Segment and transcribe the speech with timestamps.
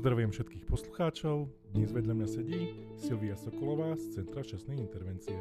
[0.00, 1.52] Pozdravujem všetkých poslucháčov.
[1.76, 5.36] Dnes vedľa mňa sedí Silvia Sokolová z Centra časnej intervencie.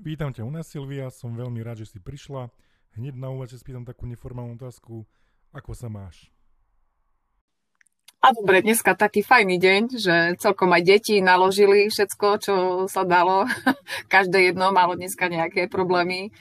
[0.00, 1.12] Vítam ťa u nás, Silvia.
[1.12, 2.48] Som veľmi rád, že si prišla.
[2.96, 5.04] Hneď na úvod spýtam takú neformálnu otázku.
[5.52, 6.32] Ako sa máš?
[8.24, 12.54] A dobre, dneska taký fajný deň, že celkom aj deti naložili všetko, čo
[12.88, 13.44] sa dalo.
[14.14, 16.32] Každé jedno malo dneska nejaké problémy.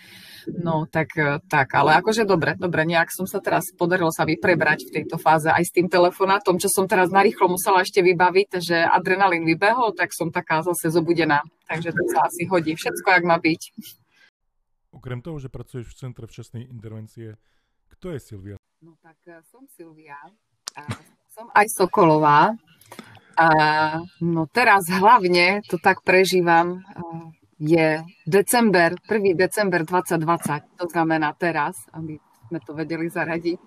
[0.47, 1.11] No, tak,
[1.51, 5.19] tak, ale akože dobre, dobre, nejak som sa teraz, podarilo sa mi prebrať v tejto
[5.19, 9.91] fáze aj s tým telefonátom, čo som teraz narýchlo musela ešte vybaviť, že adrenalín vybehol,
[9.91, 11.43] tak som taká zase zobudená.
[11.67, 13.61] Takže to sa asi hodí všetko, ak má byť.
[14.95, 17.35] Okrem toho, že pracuješ v Centre včasnej intervencie,
[17.91, 18.55] kto je Silvia?
[18.79, 20.15] No tak eh, som Silvia,
[20.75, 20.81] a
[21.33, 22.53] som aj Sokolová.
[23.33, 23.47] A
[24.21, 26.85] no teraz hlavne to tak prežívam,
[27.57, 29.33] je december, 1.
[29.33, 33.57] december 2020, to znamená teraz, aby sme to vedeli zaradiť,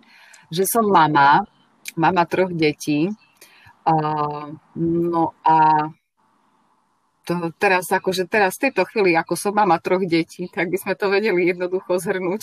[0.54, 1.42] že som mama,
[1.98, 3.10] mama troch detí.
[3.82, 3.94] A,
[4.78, 5.56] no a
[7.26, 10.94] to teraz, akože teraz v tejto chvíli, ako som mama troch detí, tak by sme
[10.94, 12.42] to vedeli jednoducho zhrnúť.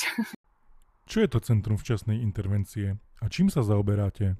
[1.07, 4.35] Čo je to Centrum včasnej intervencie a čím sa zaoberáte?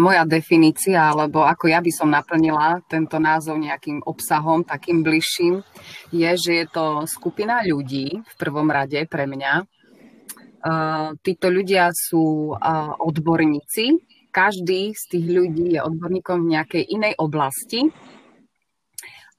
[0.00, 5.60] Moja definícia, alebo ako ja by som naplnila tento názov nejakým obsahom, takým bližším,
[6.08, 9.68] je, že je to skupina ľudí v prvom rade pre mňa.
[11.20, 12.56] Títo ľudia sú
[13.04, 14.00] odborníci.
[14.32, 17.88] Každý z tých ľudí je odborníkom v nejakej inej oblasti.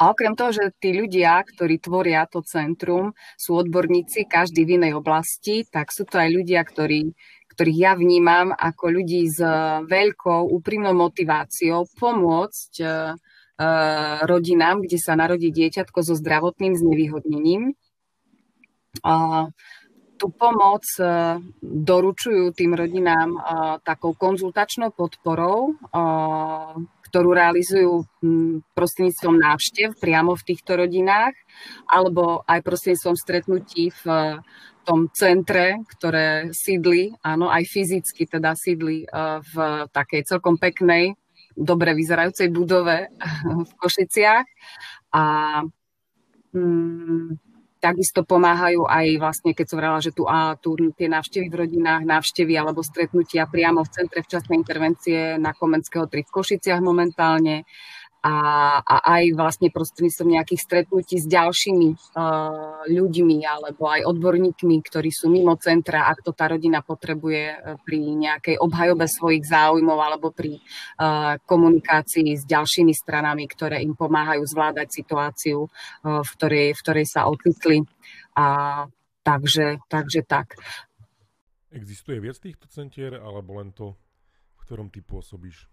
[0.02, 4.98] A okrem toho, že tí ľudia, ktorí tvoria to centrum, sú odborníci, každý v inej
[4.98, 7.14] oblasti, tak sú to aj ľudia, ktorí
[7.52, 9.44] ktorých ja vnímam ako ľudí s
[9.84, 12.92] veľkou úprimnou motiváciou pomôcť e, e,
[14.24, 17.76] rodinám, kde sa narodí dieťatko so zdravotným znevýhodnením.
[20.16, 21.04] Tú pomoc e,
[21.62, 23.36] doručujú tým rodinám
[23.84, 25.76] takou konzultačnou podporou,
[27.12, 28.08] ktorú realizujú
[28.72, 31.36] prostredníctvom návštev priamo v týchto rodinách,
[31.92, 34.40] alebo aj prostredníctvom stretnutí v
[34.88, 39.56] tom centre, ktoré sídli, áno, aj fyzicky teda sídli eh, v
[39.92, 41.14] takej celkom peknej,
[41.54, 43.12] dobre vyzerajúcej budove
[43.68, 44.48] v Košiciach.
[45.12, 45.24] A
[46.56, 47.51] mm,
[47.82, 52.06] takisto pomáhajú aj vlastne, keď som vrala, že tu, a, tu tie návštevy v rodinách,
[52.06, 57.66] návštevy alebo stretnutia priamo v centre včasnej intervencie na Komenského 3 v Košiciach momentálne
[58.22, 58.36] a,
[58.86, 65.34] a aj vlastne prostredníctvom nejakých stretnutí s ďalšími uh, ľuďmi alebo aj odborníkmi, ktorí sú
[65.34, 70.62] mimo centra, ak to tá rodina potrebuje uh, pri nejakej obhajobe svojich záujmov alebo pri
[70.62, 77.06] uh, komunikácii s ďalšími stranami, ktoré im pomáhajú zvládať situáciu, uh, v, ktorej, v ktorej
[77.10, 77.82] sa ocitli.
[78.38, 78.86] A,
[79.26, 80.62] takže, takže tak.
[81.74, 83.98] Existuje viac týchto centier alebo len to,
[84.60, 85.71] v ktorom ty pôsobíš?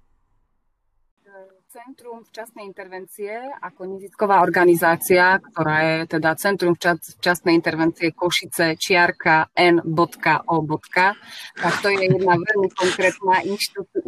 [1.68, 3.28] Centrum včasnej intervencie
[3.60, 10.56] ako nezisková organizácia, ktorá je teda Centrum včasnej intervencie Košice čiarka n.o.
[11.60, 13.44] Tak to je jedna veľmi konkrétna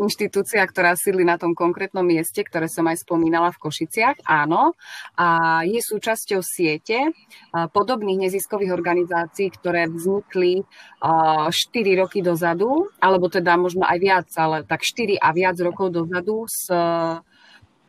[0.01, 4.73] inštitúcia, ktorá sídli na tom konkrétnom mieste, ktoré som aj spomínala v Košiciach, áno.
[5.21, 7.13] A je súčasťou siete
[7.53, 10.65] podobných neziskových organizácií, ktoré vznikli
[11.05, 11.53] 4
[12.01, 16.73] roky dozadu, alebo teda možno aj viac, ale tak 4 a viac rokov dozadu s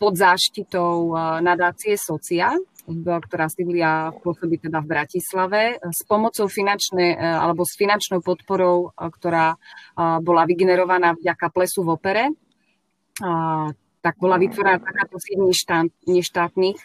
[0.02, 2.58] pod záštitou eh, nadácie Socia,
[3.06, 9.54] ktorá sídlia pôsobí teda v Bratislave, s pomocou finančnej, alebo s finančnou podporou, ktorá
[9.96, 12.24] bola vygenerovaná vďaka plesu v opere,
[14.02, 15.38] tak bola vytvorená takáto síť
[16.10, 16.80] neštátnych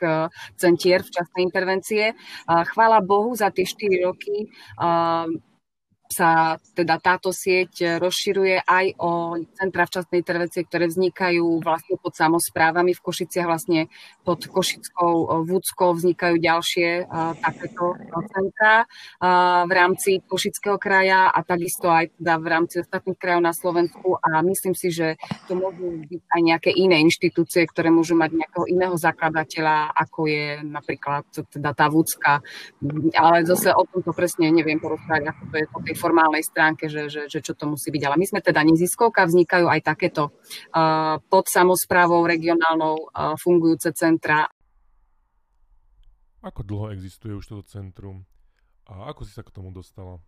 [0.61, 2.13] centier včasnej intervencie.
[2.45, 4.53] Chvála Bohu, za tie 4 roky
[6.11, 12.95] sa teda táto sieť rozširuje aj o centra včasnej intervencie, ktoré vznikajú vlastne pod samozprávami
[12.95, 13.91] v Košiciach, vlastne
[14.23, 17.95] pod Košickou eh, Vúckou vznikajú ďalšie uh, takéto
[18.33, 23.55] centra uh, v rámci Košického kraja a takisto aj teda v rámci ostatných krajov na
[23.55, 24.19] Slovensku.
[24.21, 25.17] A myslím si, že
[25.47, 30.47] to môžu byť aj nejaké iné inštitúcie, ktoré môžu mať nejakého iného zakladateľa, ako je
[30.67, 32.43] napríklad teda tá Vúcka,
[33.15, 37.09] ale zase o tomto presne neviem porozprávať, ako to je po tej formálnej stránke, že,
[37.09, 38.03] že, že čo to musí byť.
[38.07, 44.47] Ale my sme teda neziskovka, vznikajú aj takéto uh, pod samozprávou regionálnou uh, fungujúce centra.
[46.45, 48.23] Ako dlho existuje už toto centrum
[48.87, 50.23] a ako si sa k tomu dostala?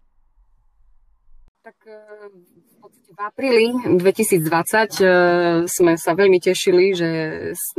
[1.59, 3.67] Tak v podstate v apríli
[3.99, 7.11] 2020 sme sa veľmi tešili, že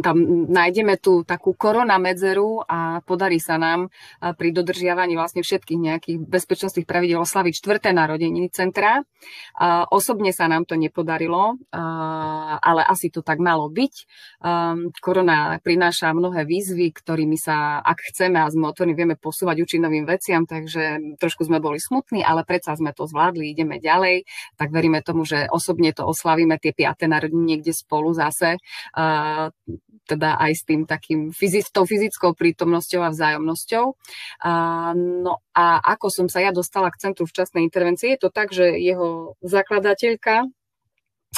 [0.03, 3.87] tam nájdeme tú takú korona medzeru a podarí sa nám
[4.19, 9.01] pri dodržiavaní vlastne všetkých nejakých bezpečnostných pravidel oslaviť čtvrté narodeniny centra.
[9.89, 11.55] Osobne sa nám to nepodarilo,
[12.59, 13.93] ale asi to tak malo byť.
[14.99, 20.43] Korona prináša mnohé výzvy, ktorými sa, ak chceme a sme otvorení, vieme posúvať účinovým veciam,
[20.43, 24.27] takže trošku sme boli smutní, ale predsa sme to zvládli, ideme ďalej,
[24.59, 28.59] tak veríme tomu, že osobne to oslavíme tie piaté narodiny niekde spolu zase,
[28.95, 29.49] uh,
[30.05, 33.85] teda aj s tým takým fyzic, tou fyzickou prítomnosťou a vzájomnosťou.
[34.43, 38.53] Uh, no a ako som sa ja dostala k Centru včasnej intervencie, je to tak,
[38.53, 40.49] že jeho zakladateľka,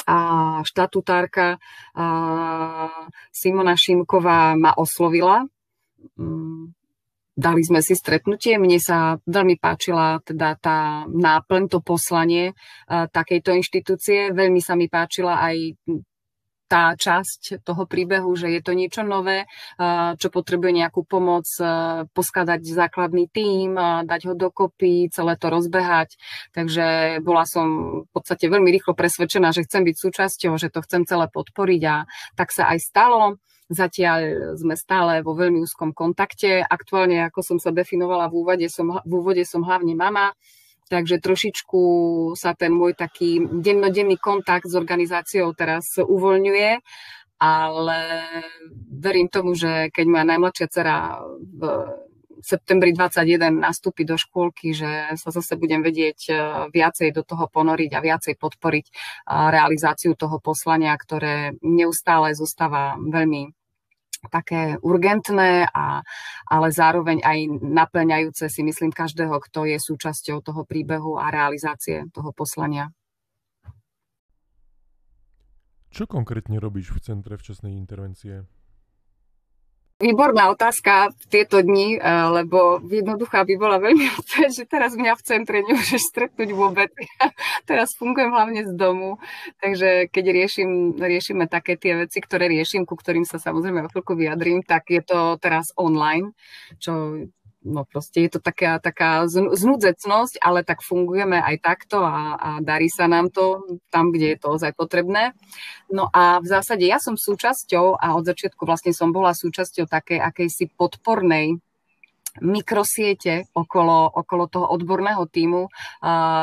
[0.06, 0.16] a
[0.64, 1.60] štatutárka
[1.92, 2.06] a
[3.28, 5.44] Simona Šimková ma oslovila.
[7.32, 8.60] Dali sme si stretnutie.
[8.60, 14.36] Mne sa veľmi páčila teda tá náplň, to poslanie uh, takejto inštitúcie.
[14.36, 15.56] Veľmi sa mi páčila aj
[16.72, 19.44] tá časť toho príbehu, že je to niečo nové,
[20.16, 21.44] čo potrebuje nejakú pomoc,
[22.16, 23.76] poskladať základný tím,
[24.08, 26.16] dať ho dokopy, celé to rozbehať.
[26.56, 27.68] Takže bola som
[28.08, 32.08] v podstate veľmi rýchlo presvedčená, že chcem byť súčasťou, že to chcem celé podporiť a
[32.40, 33.36] tak sa aj stalo.
[33.72, 36.60] Zatiaľ sme stále vo veľmi úzkom kontakte.
[36.60, 40.36] Aktuálne, ako som sa definovala v úvode, som, v úvode som hlavne mama,
[40.92, 41.82] takže trošičku
[42.36, 46.70] sa ten môj taký dennodenný kontakt s organizáciou teraz uvoľňuje,
[47.40, 47.98] ale
[48.92, 50.96] verím tomu, že keď moja najmladšia dcera
[51.40, 51.62] v
[52.42, 56.34] septembri 21 nastúpi do škôlky, že sa zase budem vedieť e,
[56.74, 58.86] viacej do toho ponoriť a viacej podporiť
[59.30, 63.61] realizáciu toho poslania, ktoré neustále zostáva veľmi
[64.30, 66.02] také urgentné, a,
[66.46, 72.30] ale zároveň aj naplňajúce si myslím každého, kto je súčasťou toho príbehu a realizácie toho
[72.30, 72.92] poslania.
[75.92, 78.48] Čo konkrétne robíš v Centre včasnej intervencie?
[80.02, 82.02] Výborná otázka v tieto dni, eh,
[82.42, 86.90] lebo jednoduchá by bola veľmi odpoveď, že teraz mňa v centre nemôžeš stretnúť vôbec.
[87.70, 89.22] Teraz fungujem hlavne z domu,
[89.62, 94.18] takže keď riešim, riešime také tie veci, ktoré riešim, ku ktorým sa samozrejme o chvíľku
[94.18, 96.34] vyjadrím, tak je to teraz online,
[96.82, 97.22] čo
[97.64, 102.90] no proste je to taká, taká znudzecnosť, ale tak fungujeme aj takto a, a darí
[102.90, 105.34] sa nám to tam, kde je to ozaj potrebné.
[105.90, 110.18] No a v zásade ja som súčasťou a od začiatku vlastne som bola súčasťou takej
[110.18, 111.58] akejsi podpornej
[112.40, 115.68] mikrosiete okolo, okolo toho odborného týmu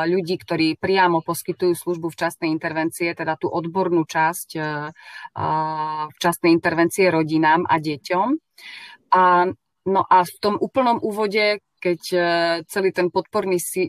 [0.06, 4.94] ľudí, ktorí priamo poskytujú službu včasnej intervencie, teda tú odbornú časť uh,
[6.14, 8.28] včasnej intervencie rodinám a deťom.
[9.10, 9.50] A
[9.86, 12.18] No a v tom úplnom úvode keď e,
[12.68, 13.88] celý ten podporný e,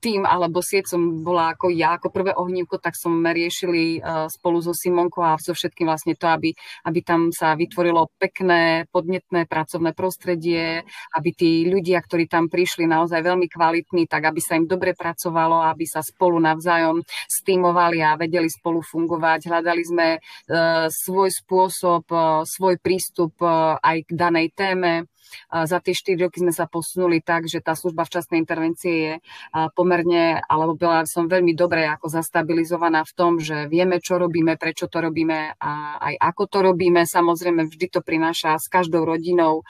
[0.00, 4.64] tým alebo sieť som bola ako ja, ako prvé ohnívko, tak som riešili e, spolu
[4.64, 6.56] so Simonkou a so všetkým vlastne to, aby,
[6.88, 10.80] aby tam sa vytvorilo pekné, podnetné pracovné prostredie,
[11.12, 15.60] aby tí ľudia, ktorí tam prišli naozaj veľmi kvalitní, tak aby sa im dobre pracovalo,
[15.68, 19.52] aby sa spolu navzájom stímovali a vedeli spolu fungovať.
[19.52, 20.06] Hľadali sme
[20.88, 22.08] svoj spôsob,
[22.48, 23.36] svoj prístup
[23.82, 25.04] aj k danej téme.
[25.50, 29.14] Za tie 4 roky sme sa posunuli tak, že tá služba včasnej intervencie je
[29.74, 34.90] pomerne, alebo bola som veľmi dobre ako zastabilizovaná v tom, že vieme, čo robíme, prečo
[34.90, 37.02] to robíme a aj ako to robíme.
[37.06, 39.62] Samozrejme, vždy to prináša s každou rodinou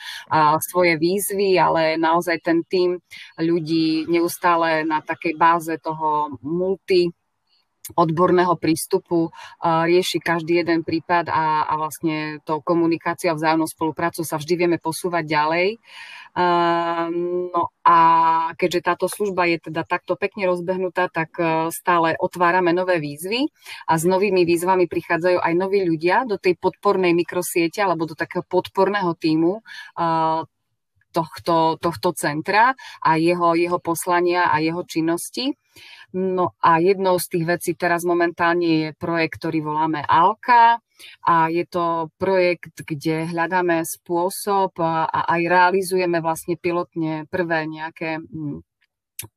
[0.60, 2.98] svoje výzvy, ale naozaj ten tým
[3.38, 7.12] ľudí neustále na takej báze toho multi
[7.94, 9.30] odborného prístupu
[9.62, 14.78] rieši každý jeden prípad a, a vlastne tou komunikáciou a vzájomnou spoluprácu sa vždy vieme
[14.82, 15.68] posúvať ďalej.
[16.36, 17.98] No a
[18.60, 23.48] keďže táto služba je teda takto pekne rozbehnutá, tak e, stále otvárame nové výzvy
[23.88, 28.44] a s novými výzvami prichádzajú aj noví ľudia do tej podpornej mikrosiete alebo do takého
[28.44, 29.64] podporného týmu
[31.16, 35.56] tohto, tohto centra a jeho, jeho poslania a jeho činnosti.
[36.16, 40.80] No a jednou z tých vecí teraz momentálne je projekt, ktorý voláme ALKA
[41.28, 48.22] a je to projekt, kde hľadáme spôsob a aj realizujeme vlastne pilotne prvé nejaké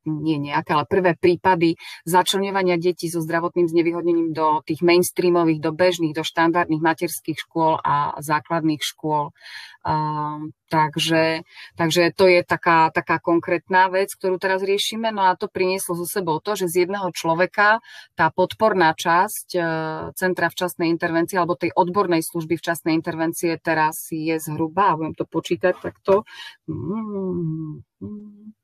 [0.04, 6.12] nie nejaké, ale prvé prípady začlenovania detí so zdravotným znevýhodnením do tých mainstreamových, do bežných,
[6.12, 9.32] do štandardných materských škôl a základných škôl.
[9.80, 11.40] Uh, takže,
[11.80, 15.08] takže to je taká, taká konkrétna vec, ktorú teraz riešime.
[15.08, 17.80] No a to prinieslo zo sebou to, že z jedného človeka
[18.12, 19.64] tá podporná časť uh,
[20.12, 25.80] Centra včasnej intervencie alebo tej odbornej služby včasnej intervencie teraz je zhruba, budem to počítať
[25.80, 26.28] takto,
[26.68, 28.59] mm, mm,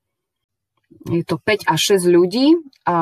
[0.90, 2.54] je to 5 až 6 ľudí
[2.86, 2.98] a,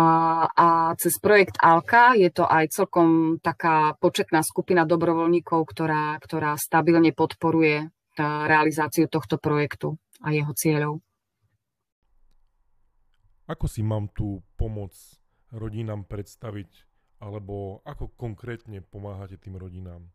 [0.49, 7.13] a cez projekt Alka je to aj celkom taká početná skupina dobrovoľníkov, ktorá, ktorá stabilne
[7.13, 11.05] podporuje tá realizáciu tohto projektu a jeho cieľov.
[13.45, 14.97] Ako si mám tú pomoc
[15.53, 16.89] rodinám predstaviť,
[17.21, 20.09] alebo ako konkrétne pomáhate tým rodinám?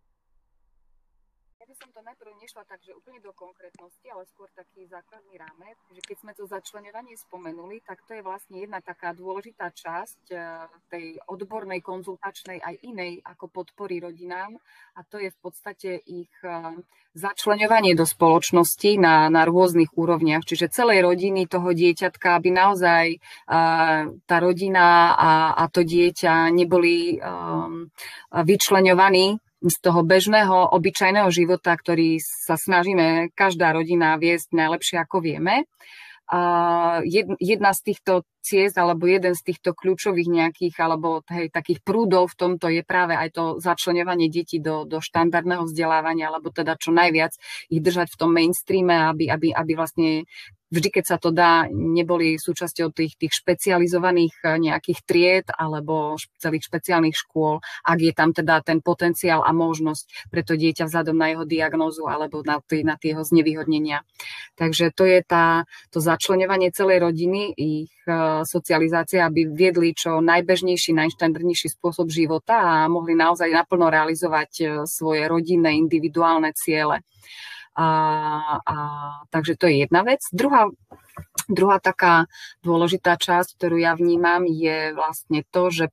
[1.77, 6.01] Som to najprv nešla tak, že úplne do konkrétnosti, ale skôr taký základný rámec, že
[6.01, 11.05] keď sme to začlenovanie spomenuli, tak to je vlastne jedna taká dôležitá časť eh, tej
[11.29, 14.57] odbornej, konzultačnej aj inej ako podpory rodinám.
[14.97, 16.73] A to je v podstate ich eh,
[17.17, 24.13] začlenovanie do spoločnosti na, na rôznych úrovniach, čiže celej rodiny toho dieťatka, aby naozaj uh,
[24.29, 27.89] tá rodina a, a to dieťa neboli um,
[28.29, 35.67] vyčlenovaní z toho bežného, obyčajného života, ktorý sa snažíme každá rodina viesť najlepšie, ako vieme.
[37.41, 42.37] Jedna z týchto ciest alebo jeden z týchto kľúčových nejakých alebo hej, takých prúdov v
[42.39, 47.35] tomto je práve aj to začlenovanie detí do, do štandardného vzdelávania alebo teda čo najviac
[47.69, 50.23] ich držať v tom mainstreame, aby, aby, aby vlastne
[50.69, 56.69] vždy, keď sa to dá, neboli súčasťou tých, tých špecializovaných eh, nejakých tried alebo celých
[56.69, 61.27] špeciálnych škôl, ak je tam teda ten potenciál a možnosť pre to dieťa vzhľadom na
[61.33, 64.05] jeho diagnózu alebo na, tý, na tie jeho znevýhodnenia.
[64.55, 67.91] Takže to je tá, to začlenovanie celej rodiny, ich
[68.45, 75.25] socializácia, aby viedli čo najbežnejší, najštandardnejší spôsob života a mohli naozaj naplno realizovať eh, svoje
[75.27, 77.03] rodinné, individuálne ciele.
[77.79, 77.87] A,
[78.59, 78.75] a,
[79.31, 80.19] takže to je jedna vec.
[80.35, 80.67] Druhá,
[81.47, 82.27] druhá taká
[82.59, 85.85] dôležitá časť, ktorú ja vnímam, je vlastne to, že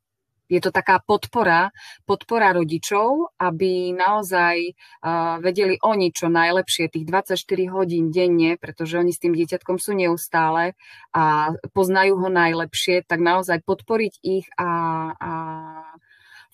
[0.47, 1.75] je to taká podpora,
[2.07, 4.75] podpora rodičov, aby naozaj
[5.43, 7.39] vedeli oni čo najlepšie tých 24
[7.75, 10.79] hodín denne, pretože oni s tým dieťatkom sú neustále
[11.11, 14.71] a poznajú ho najlepšie, tak naozaj podporiť ich a,
[15.19, 15.33] a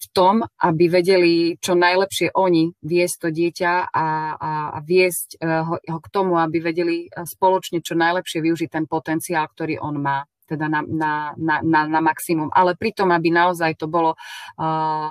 [0.03, 5.63] v tom, aby vedeli čo najlepšie oni viesť to dieťa a, a, a viesť eh,
[5.63, 10.03] ho, ho k tomu, aby vedeli eh, spoločne čo najlepšie využiť ten potenciál, ktorý on
[10.03, 12.51] má teda na, na, na, na, na maximum.
[12.53, 15.09] Ale pritom, aby naozaj to bolo uh,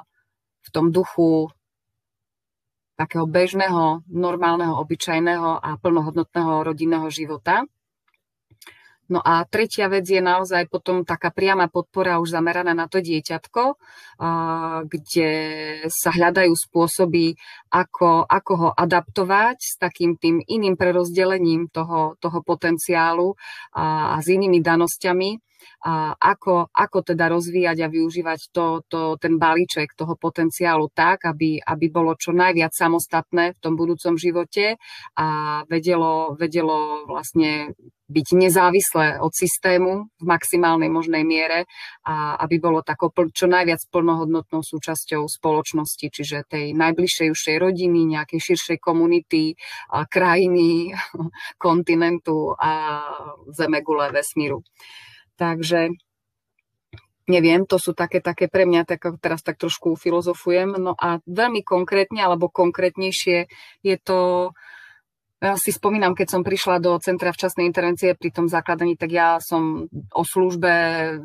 [0.62, 1.50] v tom duchu
[3.00, 7.66] takého bežného, normálneho, obyčajného a plnohodnotného rodinného života.
[9.12, 13.76] No a tretia vec je naozaj potom taká priama podpora už zameraná na to dieťatko,
[14.88, 15.32] kde
[15.92, 17.36] sa hľadajú spôsoby,
[17.76, 23.36] ako, ako ho adaptovať s takým tým iným prerozdelením toho, toho potenciálu
[23.76, 25.51] a, a s inými danosťami
[25.82, 31.58] a ako, ako teda rozvíjať a využívať to, to, ten balíček toho potenciálu tak, aby,
[31.62, 34.78] aby bolo čo najviac samostatné v tom budúcom živote
[35.18, 35.28] a
[35.66, 37.74] vedelo, vedelo vlastne
[38.12, 41.64] byť nezávislé od systému v maximálnej možnej miere
[42.04, 48.40] a aby bolo takou čo najviac plnohodnotnou súčasťou spoločnosti, čiže tej najbližšej užšej rodiny, nejakej
[48.52, 49.56] širšej komunity,
[50.12, 50.92] krajiny,
[51.66, 53.00] kontinentu a
[53.56, 54.60] zemegule vesmíru.
[55.42, 55.90] Takže
[57.26, 60.78] neviem, to sú také, také pre mňa, tak teraz tak trošku filozofujem.
[60.78, 63.50] No a veľmi konkrétne, alebo konkrétnejšie
[63.82, 64.52] je to,
[65.42, 69.42] ja si spomínam, keď som prišla do Centra včasnej intervencie pri tom zakladaní, tak ja
[69.42, 70.70] som o službe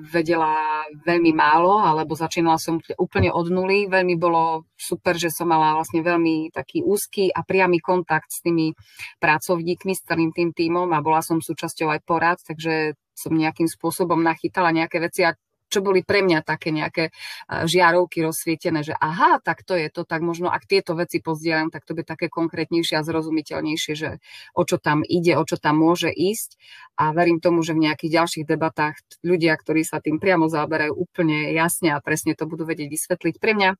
[0.08, 0.56] vedela
[1.04, 3.84] veľmi málo, alebo začínala som úplne od nuly.
[3.84, 8.72] Veľmi bolo super, že som mala vlastne veľmi taký úzky a priamy kontakt s tými
[9.20, 14.20] pracovníkmi, s celým tým týmom a bola som súčasťou aj porad, takže som nejakým spôsobom
[14.20, 15.32] nachytala nejaké veci a
[15.66, 17.10] čo boli pre mňa také nejaké
[17.50, 21.82] žiarovky rozsvietené, že aha, tak to je to, tak možno ak tieto veci pozdielam, tak
[21.82, 24.22] to bude také konkrétnejšie a zrozumiteľnejšie, že
[24.54, 26.54] o čo tam ide, o čo tam môže ísť
[27.02, 28.94] a verím tomu, že v nejakých ďalších debatách
[29.26, 33.34] ľudia, ktorí sa tým priamo zaoberajú úplne jasne a presne to budú vedieť vysvetliť.
[33.42, 33.70] Pre mňa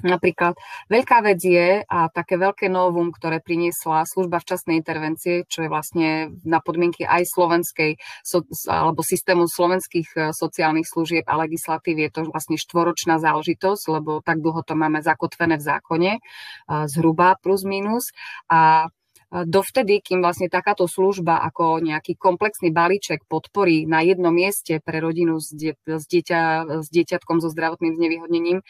[0.00, 0.56] Napríklad
[0.88, 6.32] veľká vec je a také veľké novum, ktoré priniesla služba včasnej intervencie, čo je vlastne
[6.48, 8.00] na podmienky aj slovenskej
[8.72, 14.40] alebo systému slovenských e, sociálnych služieb a legislatívy je to vlastne štvoročná záležitosť, lebo tak
[14.40, 16.20] dlho to máme zakotvené v zákone, e,
[16.88, 18.16] zhruba plus minus.
[18.48, 18.88] A
[19.32, 25.40] dovtedy, kým vlastne takáto služba ako nejaký komplexný balíček podporí na jednom mieste pre rodinu
[25.40, 26.40] s, die, s, dieťa,
[26.84, 28.60] s dieťatkom so zdravotným znevýhodnením,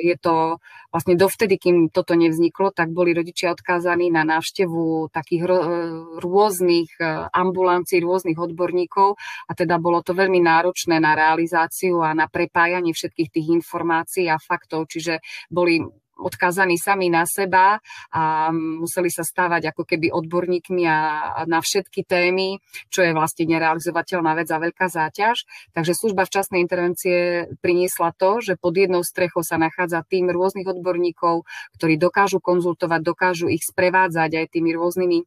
[0.00, 0.56] je to
[0.92, 5.48] vlastne dovtedy, kým toto nevzniklo, tak boli rodičia odkázaní na návštevu takých
[6.20, 9.16] rôznych e, ambulancií, rôznych odborníkov.
[9.48, 14.36] A teda bolo to veľmi náročné na realizáciu a na prepájanie všetkých tých informácií a
[14.36, 15.80] faktov, čiže boli
[16.22, 17.82] odkázaní sami na seba
[18.14, 20.98] a museli sa stávať ako keby odborníkmi a,
[21.50, 25.44] na všetky témy, čo je vlastne nerealizovateľná vec a veľká záťaž.
[25.74, 31.44] Takže služba včasnej intervencie priniesla to, že pod jednou strechou sa nachádza tým rôznych odborníkov,
[31.76, 35.26] ktorí dokážu konzultovať, dokážu ich sprevádzať aj tými rôznymi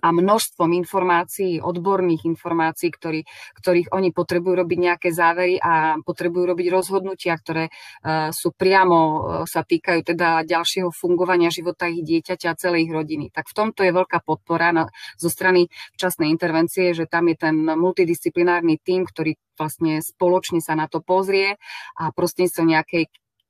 [0.00, 3.24] a množstvom informácií, odborných informácií, ktorý,
[3.58, 9.16] ktorých oni potrebujú robiť nejaké závery a potrebujú robiť rozhodnutia, ktoré uh, sú priamo, uh,
[9.48, 13.32] sa týkajú teda ďalšieho fungovania života ich dieťaťa a celej ich rodiny.
[13.32, 14.84] Tak v tomto je veľká podpora na,
[15.16, 20.86] zo strany včasnej intervencie, že tam je ten multidisciplinárny tím, ktorý vlastne spoločne sa na
[20.86, 21.56] to pozrie
[21.96, 23.04] a prostredníctvom nejakej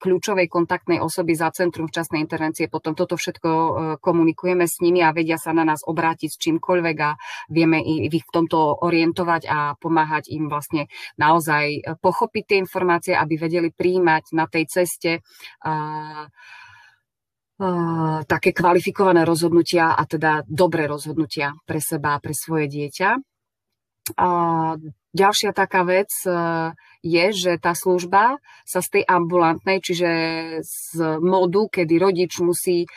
[0.06, 2.70] kľúčovej kontaktnej osoby za Centrum včasnej intervencie.
[2.70, 6.96] Potom toto všetko e, komunikujeme s nimi a vedia sa na nás obrátiť s čímkoľvek
[7.02, 7.18] a
[7.50, 10.86] vieme ich v tomto orientovať a pomáhať im vlastne
[11.18, 15.18] naozaj e, pochopiť tie informácie, aby vedeli príjmať na tej ceste
[18.28, 23.16] také kvalifikované rozhodnutia a teda dobré rozhodnutia pre seba a pre svoje dieťa.
[24.14, 24.78] Uh,
[25.10, 26.70] ďalšia taká vec uh,
[27.06, 30.10] je, že tá služba sa z tej ambulantnej, čiže
[30.66, 32.90] z modu, kedy rodič musí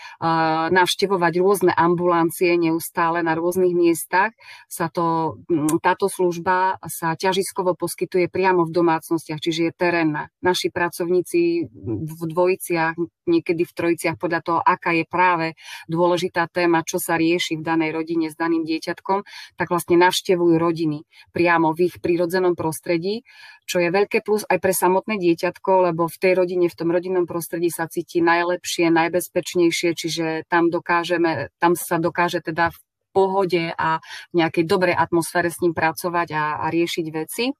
[0.74, 4.34] navštevovať rôzne ambulancie neustále na rôznych miestach,
[4.66, 5.38] sa to,
[5.86, 10.34] táto služba sa ťažiskovo poskytuje priamo v domácnostiach, čiže je terénna.
[10.42, 12.98] Naši pracovníci v dvojiciach,
[13.30, 15.54] niekedy v trojiciach podľa toho, aká je práve
[15.86, 19.22] dôležitá téma, čo sa rieši v danej rodine s daným dieťatkom,
[19.54, 23.22] tak vlastne navštevujú rodiny priamo v ich prírodzenom prostredí,
[23.70, 27.28] čo je veľké plus aj pre samotné dieťatko, lebo v tej rodine, v tom rodinnom
[27.28, 32.80] prostredí sa cíti najlepšie, najbezpečnejšie, čiže tam dokážeme, tam sa dokáže teda v
[33.12, 34.00] pohode a
[34.32, 37.52] v nejakej dobrej atmosfére s ním pracovať a, a riešiť veci.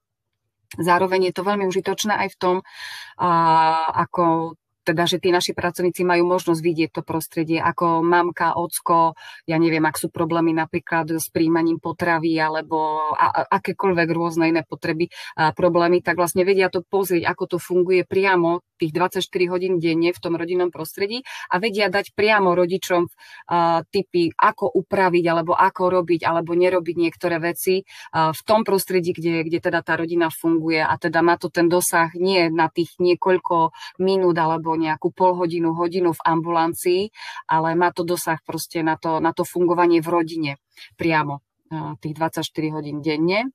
[0.78, 2.56] Zároveň je to veľmi užitočné aj v tom,
[3.18, 3.30] a,
[4.06, 9.56] ako teda, že tí naši pracovníci majú možnosť vidieť to prostredie ako mamka, ocko, ja
[9.60, 15.12] neviem, ak sú problémy napríklad s príjmaním potravy alebo a, a, akékoľvek rôzne iné potreby
[15.36, 20.16] a problémy, tak vlastne vedia to pozrieť, ako to funguje priamo tých 24 hodín denne
[20.16, 21.20] v tom rodinnom prostredí
[21.52, 27.36] a vedia dať priamo rodičom uh, typy, ako upraviť alebo ako robiť alebo nerobiť niektoré
[27.36, 30.80] veci uh, v tom prostredí, kde, kde teda tá rodina funguje.
[30.80, 35.76] A teda má to ten dosah nie na tých niekoľko minút alebo nejakú pol hodinu,
[36.00, 37.02] v ambulancii,
[37.50, 40.52] ale má to dosah proste na to, na to fungovanie v rodine
[40.96, 41.44] priamo
[42.02, 43.54] tých 24 hodín denne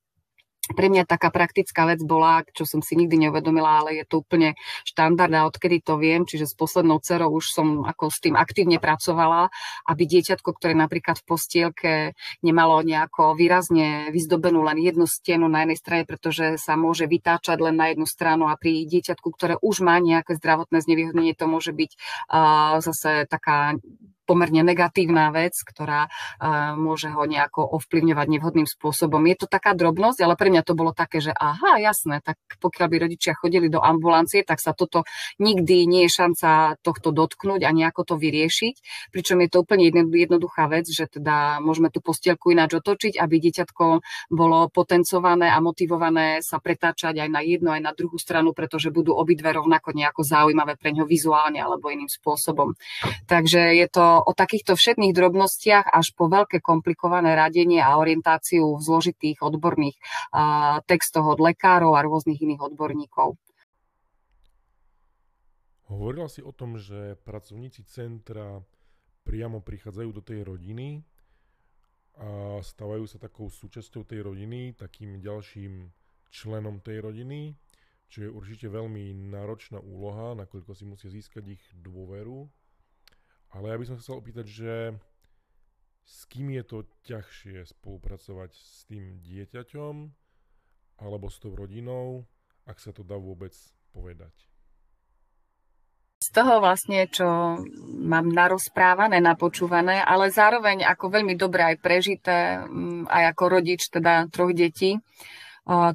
[0.74, 4.58] pre mňa taká praktická vec bola, čo som si nikdy neuvedomila, ale je to úplne
[4.82, 8.82] štandard a odkedy to viem, čiže s poslednou cerou už som ako s tým aktívne
[8.82, 9.54] pracovala,
[9.86, 11.94] aby dieťatko, ktoré napríklad v postielke
[12.42, 17.78] nemalo nejako výrazne vyzdobenú len jednu stenu na jednej strane, pretože sa môže vytáčať len
[17.78, 21.92] na jednu stranu a pri dieťatku, ktoré už má nejaké zdravotné znevýhodnenie, to môže byť
[21.94, 23.78] uh, zase taká
[24.26, 29.22] pomerne negatívna vec, ktorá uh, môže ho nejako ovplyvňovať nevhodným spôsobom.
[29.30, 32.88] Je to taká drobnosť, ale pre mňa to bolo také, že aha, jasné, tak pokiaľ
[32.90, 35.06] by rodičia chodili do ambulancie, tak sa toto
[35.38, 38.76] nikdy nie je šanca tohto dotknúť a nejako to vyriešiť.
[39.14, 43.86] Pričom je to úplne jednoduchá vec, že teda môžeme tú postielku ináč otočiť, aby dieťatko
[44.32, 49.14] bolo potencované a motivované sa pretáčať aj na jednu, aj na druhú stranu, pretože budú
[49.14, 52.74] obidve rovnako nejako zaujímavé pre ňo vizuálne alebo iným spôsobom.
[53.28, 58.84] Takže je to o takýchto všetných drobnostiach až po veľké komplikované radenie a orientáciu v
[58.84, 59.98] zložitých odborných
[60.88, 63.36] textoch od lekárov a rôznych iných odborníkov.
[65.86, 68.58] Hovorila si o tom, že pracovníci centra
[69.22, 71.06] priamo prichádzajú do tej rodiny
[72.16, 75.92] a stávajú sa takou súčasťou tej rodiny, takým ďalším
[76.32, 77.54] členom tej rodiny,
[78.10, 82.48] čo je určite veľmi náročná úloha, nakoľko si musia získať ich dôveru
[83.54, 84.74] ale ja by som chcel opýtať, že
[86.06, 86.78] s kým je to
[87.10, 89.96] ťažšie spolupracovať s tým dieťaťom
[91.02, 92.30] alebo s tou rodinou,
[92.70, 93.52] ak sa to dá vôbec
[93.92, 94.32] povedať?
[96.26, 97.60] Z toho vlastne, čo
[98.02, 104.26] mám narozprávané, napočúvané, ale zároveň ako veľmi dobre aj prežité, mm, aj ako rodič teda
[104.32, 104.98] troch detí,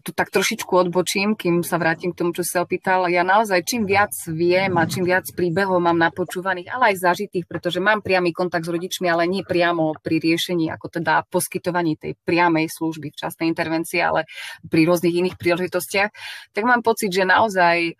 [0.02, 3.06] tu tak trošičku odbočím, kým sa vrátim k tomu, čo sa opýtal.
[3.06, 7.78] Ja naozaj čím viac viem a čím viac príbehov mám napočúvaných, ale aj zažitých, pretože
[7.78, 12.66] mám priamy kontakt s rodičmi, ale nie priamo pri riešení, ako teda poskytovaní tej priamej
[12.66, 14.26] služby, včasnej intervencie, ale
[14.66, 16.10] pri rôznych iných príležitostiach,
[16.50, 17.94] tak mám pocit, že naozaj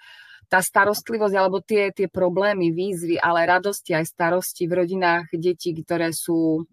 [0.51, 6.11] tá starostlivosť alebo tie, tie problémy, výzvy, ale radosti aj starosti v rodinách detí, ktoré
[6.11, 6.67] sú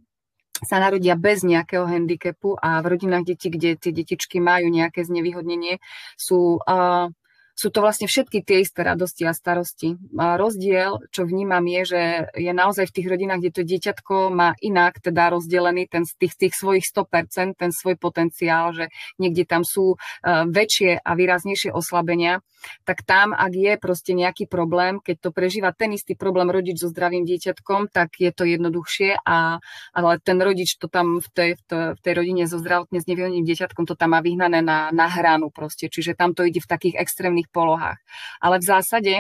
[0.66, 5.78] sa narodia bez nejakého handicapu a v rodinách detí, kde tie detičky majú nejaké znevýhodnenie,
[6.18, 7.12] sú, uh,
[7.58, 9.98] sú to vlastne všetky tie isté radosti a starosti.
[10.18, 12.02] A rozdiel, čo vnímam, je, že
[12.38, 16.34] je naozaj v tých rodinách, kde to dieťatko má inak teda rozdelený ten z tých,
[16.38, 22.46] tých svojich 100%, ten svoj potenciál, že niekde tam sú uh, väčšie a výraznejšie oslabenia,
[22.84, 26.90] tak tam, ak je proste nejaký problém, keď to prežíva ten istý problém rodič so
[26.90, 29.62] zdravým dieťatkom, tak je to jednoduchšie, a,
[29.94, 33.46] ale ten rodič to tam v tej, v tej, v tej rodine so zdravotne znevýhodneným
[33.46, 36.96] dieťatkom to tam má vyhnané na, na hranu proste, čiže tam to ide v takých
[36.98, 38.00] extrémnych polohách.
[38.42, 39.14] Ale v zásade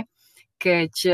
[0.57, 1.11] keď e,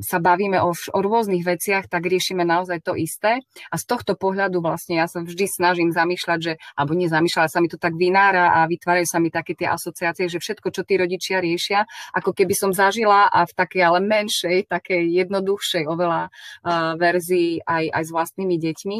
[0.00, 3.42] sa bavíme o, o rôznych veciach, tak riešime naozaj to isté.
[3.68, 7.68] A z tohto pohľadu vlastne ja sa vždy snažím zamýšľať, že, alebo nezamýšľať, sa mi
[7.68, 11.42] to tak vynára a vytvárajú sa mi také tie asociácie, že všetko, čo tí rodičia
[11.42, 17.60] riešia, ako keby som zažila a v takej ale menšej, takej jednoduchšej oveľa uh, verzii
[17.66, 18.98] aj, aj s vlastnými deťmi.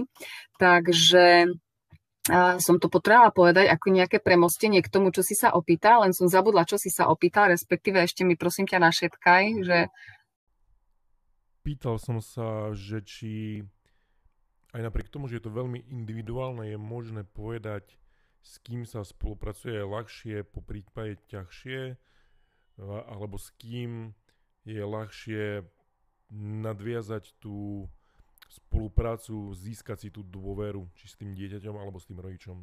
[0.59, 1.55] Takže
[2.57, 6.25] som to potrebovala povedať ako nejaké premostenie k tomu, čo si sa opýtal, len som
[6.25, 9.79] zabudla, čo si sa opýtal, respektíve ešte mi prosím ťa našetkaj, že...
[11.61, 13.65] Pýtal som sa, že či
[14.73, 18.01] aj napriek tomu, že je to veľmi individuálne, je možné povedať,
[18.45, 21.97] s kým sa spolupracuje ľahšie, po prípade ťažšie,
[22.85, 24.17] alebo s kým
[24.65, 25.65] je ľahšie
[26.35, 27.89] nadviazať tú
[28.51, 32.59] spoluprácu, získať si tú dôveru, či s tým dieťaťom alebo s tým rodičom?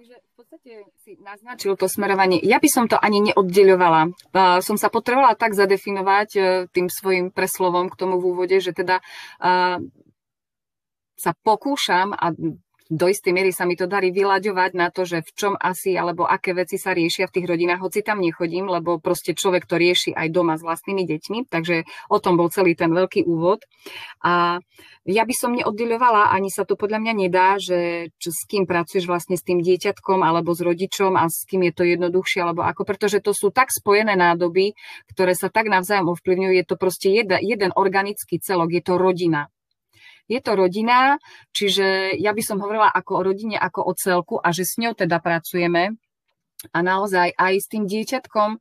[0.00, 0.72] Takže v podstate
[1.04, 2.40] si naznačil to smerovanie.
[2.40, 4.16] Ja by som to ani neoddeľovala.
[4.64, 9.04] Som sa potrebovala tak zadefinovať uh, tým svojim preslovom k tomu v úvode, že teda
[9.44, 9.76] uh,
[11.20, 12.32] sa pokúšam a
[12.90, 16.26] do istej miery sa mi to darí vyľaďovať na to, že v čom asi alebo
[16.26, 20.10] aké veci sa riešia v tých rodinách, hoci tam nechodím, lebo proste človek to rieši
[20.10, 23.62] aj doma s vlastnými deťmi, takže o tom bol celý ten veľký úvod.
[24.26, 24.58] A
[25.06, 29.06] ja by som neoddeľovala, ani sa to podľa mňa nedá, že čo, s kým pracuješ
[29.06, 32.82] vlastne s tým dieťatkom alebo s rodičom a s kým je to jednoduchšie, alebo ako,
[32.82, 34.74] pretože to sú tak spojené nádoby,
[35.14, 39.46] ktoré sa tak navzájom ovplyvňujú, je to proste jeden, jeden organický celok, je to rodina
[40.30, 41.18] je to rodina,
[41.50, 44.94] čiže ja by som hovorila ako o rodine, ako o celku a že s ňou
[44.94, 45.98] teda pracujeme
[46.76, 48.60] a naozaj aj s tým dieťatkom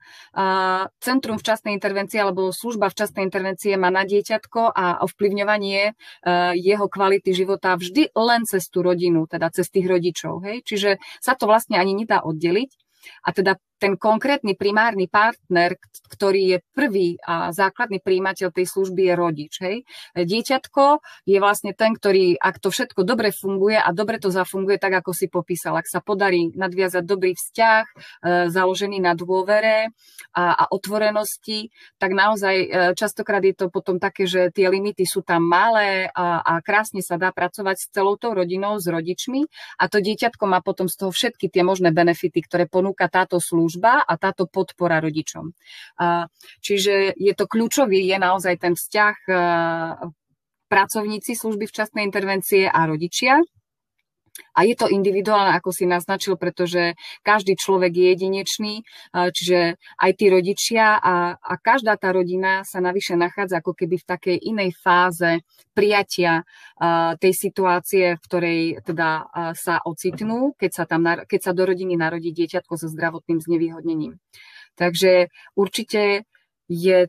[1.03, 5.99] Centrum včasnej intervencie alebo služba včasnej intervencie má na dieťatko a ovplyvňovanie
[6.55, 10.47] jeho kvality života vždy len cez tú rodinu, teda cez tých rodičov.
[10.47, 10.63] Hej?
[10.63, 12.71] Čiže sa to vlastne ani nedá oddeliť.
[13.27, 15.79] A teda ten konkrétny primárny partner,
[16.11, 19.53] ktorý je prvý a základný príjimateľ tej služby je rodič.
[19.63, 19.77] Hej.
[20.13, 24.99] Dieťatko je vlastne ten, ktorý, ak to všetko dobre funguje a dobre to zafunguje tak,
[24.99, 27.95] ako si popísal, ak sa podarí nadviazať dobrý vzťah, e,
[28.51, 29.95] založený na dôvere
[30.35, 32.67] a, a otvorenosti, tak naozaj e,
[32.99, 37.15] častokrát je to potom také, že tie limity sú tam malé a, a krásne sa
[37.15, 39.47] dá pracovať s celou tou rodinou, s rodičmi
[39.79, 43.68] a to dieťatko má potom z toho všetky tie možné benefity, ktoré ponúka táto služba
[43.69, 45.53] služba a táto podpora rodičom.
[46.65, 49.15] Čiže je to kľúčový, je naozaj ten vzťah
[50.65, 53.37] pracovníci služby včasnej intervencie a rodičia.
[54.55, 58.73] A je to individuálne, ako si naznačil, pretože každý človek je jedinečný,
[59.11, 64.09] čiže aj tí rodičia a, a každá tá rodina sa navyše nachádza ako keby v
[64.09, 65.41] takej inej fáze
[65.73, 66.43] prijatia
[67.19, 72.31] tej situácie, v ktorej teda sa ocitnú, keď sa, tam, keď sa do rodiny narodí
[72.35, 74.19] dieťatko so zdravotným znevýhodnením.
[74.75, 75.27] Takže
[75.59, 76.23] určite
[76.69, 77.07] je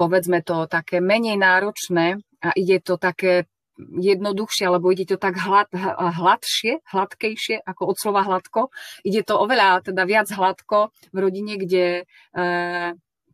[0.00, 3.44] povedzme to také menej náročné a ide to také
[3.98, 5.68] jednoduchšie, alebo ide to tak hlad,
[6.20, 8.68] hladšie, hladkejšie, ako od slova hladko.
[9.06, 12.42] Ide to oveľa teda viac hladko v rodine, kde e,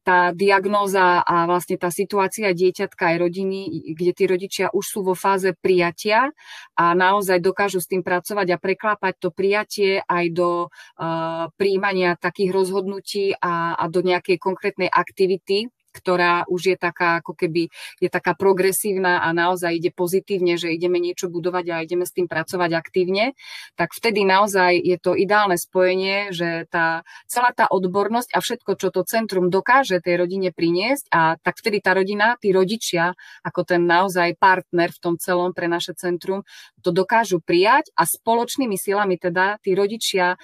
[0.07, 5.19] tá diagnóza a vlastne tá situácia dieťatka aj rodiny, kde tí rodičia už sú vo
[5.19, 6.31] fáze prijatia
[6.79, 12.55] a naozaj dokážu s tým pracovať a preklápať to prijatie aj do uh, príjmania takých
[12.55, 17.73] rozhodnutí a, a do nejakej konkrétnej aktivity, ktorá už je taká ako keby
[18.05, 22.29] je taká progresívna a naozaj ide pozitívne, že ideme niečo budovať a ideme s tým
[22.29, 23.33] pracovať aktívne,
[23.81, 28.89] tak vtedy naozaj je to ideálne spojenie, že tá celá tá odbornosť a všetko, čo
[28.93, 33.89] to centrum dokáže tej rodine priniesť a tak vtedy tá rodina, tí rodičia, ako ten
[33.89, 36.45] naozaj partner v tom celom pre naše centrum,
[36.85, 40.37] to dokážu prijať a spoločnými silami teda tí rodičia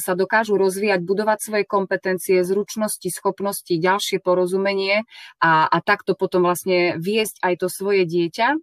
[0.00, 5.04] sa dokážu rozvíjať, budovať svoje kompetencie, zručnosti, schopnosti, ďalšie porozumenie
[5.38, 8.56] a, a takto potom vlastne viesť aj to svoje dieťa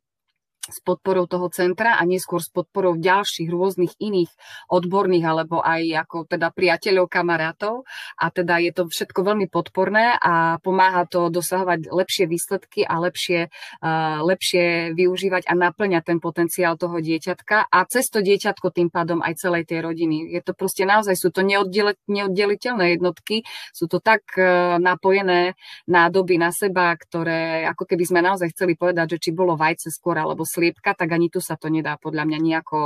[0.65, 4.31] s podporou toho centra a neskôr s podporou ďalších rôznych iných
[4.69, 7.85] odborných alebo aj ako teda priateľov, kamarátov
[8.17, 13.49] a teda je to všetko veľmi podporné a pomáha to dosahovať lepšie výsledky a lepšie,
[13.49, 19.21] uh, lepšie využívať a naplňať ten potenciál toho dieťatka a cez to dieťatko tým pádom
[19.21, 20.33] aj celej tej rodiny.
[20.33, 25.53] Je to proste naozaj, sú to neoddeliteľné jednotky, sú to tak uh, napojené
[25.85, 30.17] nádoby na seba, ktoré ako keby sme naozaj chceli povedať, že či bolo vajce skôr
[30.17, 32.79] alebo sliepka, tak ani tu sa to nedá podľa mňa nejako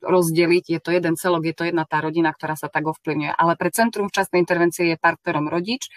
[0.00, 0.64] rozdeliť.
[0.76, 3.36] Je to jeden celok, je to jedna tá rodina, ktorá sa tak ovplyvňuje.
[3.36, 5.92] Ale pre Centrum včasnej intervencie je partnerom rodič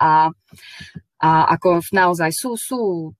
[0.00, 0.32] a,
[1.20, 3.12] a ako naozaj sú, sú,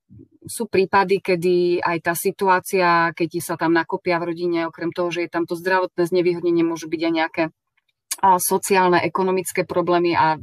[0.45, 5.25] sú prípady, kedy aj tá situácia, keď sa tam nakopia v rodine, okrem toho, že
[5.25, 7.43] je tam to zdravotné znevýhodnenie, môžu byť aj nejaké
[8.41, 10.41] sociálne, ekonomické problémy a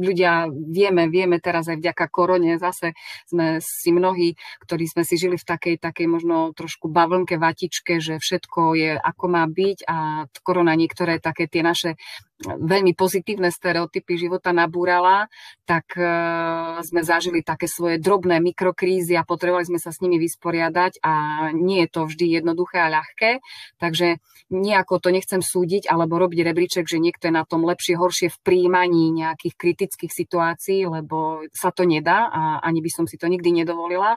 [0.00, 2.96] ľudia vieme, vieme teraz aj vďaka korone, zase
[3.28, 4.34] sme si mnohí,
[4.64, 9.24] ktorí sme si žili v takej, takej možno trošku bavlnke, vatičke, že všetko je ako
[9.28, 12.00] má byť a korona niektoré také tie naše
[12.40, 15.28] veľmi pozitívne stereotypy života nabúrala,
[15.68, 21.04] tak uh, sme zažili také svoje drobné mikrokrízy a potrebovali sme sa s nimi vysporiadať
[21.04, 21.14] a
[21.52, 23.44] nie je to vždy jednoduché a ľahké,
[23.76, 24.18] takže
[24.50, 28.42] nejako to nechcem súdiť alebo robiť rebríček, že niekto je na tom lepšie, horšie v
[28.42, 33.52] príjmaní nejakých kritických situácií, lebo sa to nedá a ani by som si to nikdy
[33.52, 34.16] nedovolila,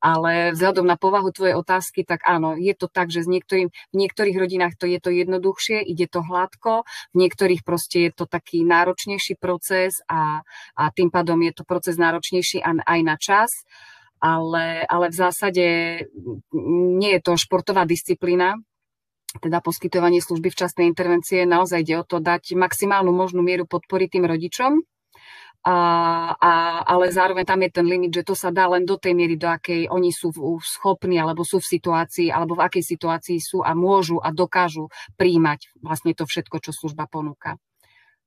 [0.00, 3.96] ale vzhľadom na povahu tvojej otázky, tak áno, je to tak, že z niektorým, v
[3.96, 8.24] niektorých rodinách to je to jednoduchšie, ide to hladko, v niektorých nich proste je to
[8.24, 10.40] taký náročnejší proces a,
[10.80, 13.52] a tým pádom je to proces náročnejší aj na čas.
[14.20, 15.66] Ale, ale v zásade
[17.00, 18.60] nie je to športová disciplína,
[19.40, 24.28] teda poskytovanie služby včasnej intervencie, naozaj ide o to dať maximálnu možnú mieru podpory tým
[24.28, 24.84] rodičom,
[25.60, 25.76] a,
[26.40, 26.52] a,
[26.88, 29.44] ale zároveň tam je ten limit, že to sa dá len do tej miery, do
[29.44, 30.32] akej oni sú
[30.64, 34.88] schopní alebo sú v situácii, alebo v akej situácii sú a môžu a dokážu
[35.20, 37.60] príjmať vlastne to všetko, čo služba ponúka.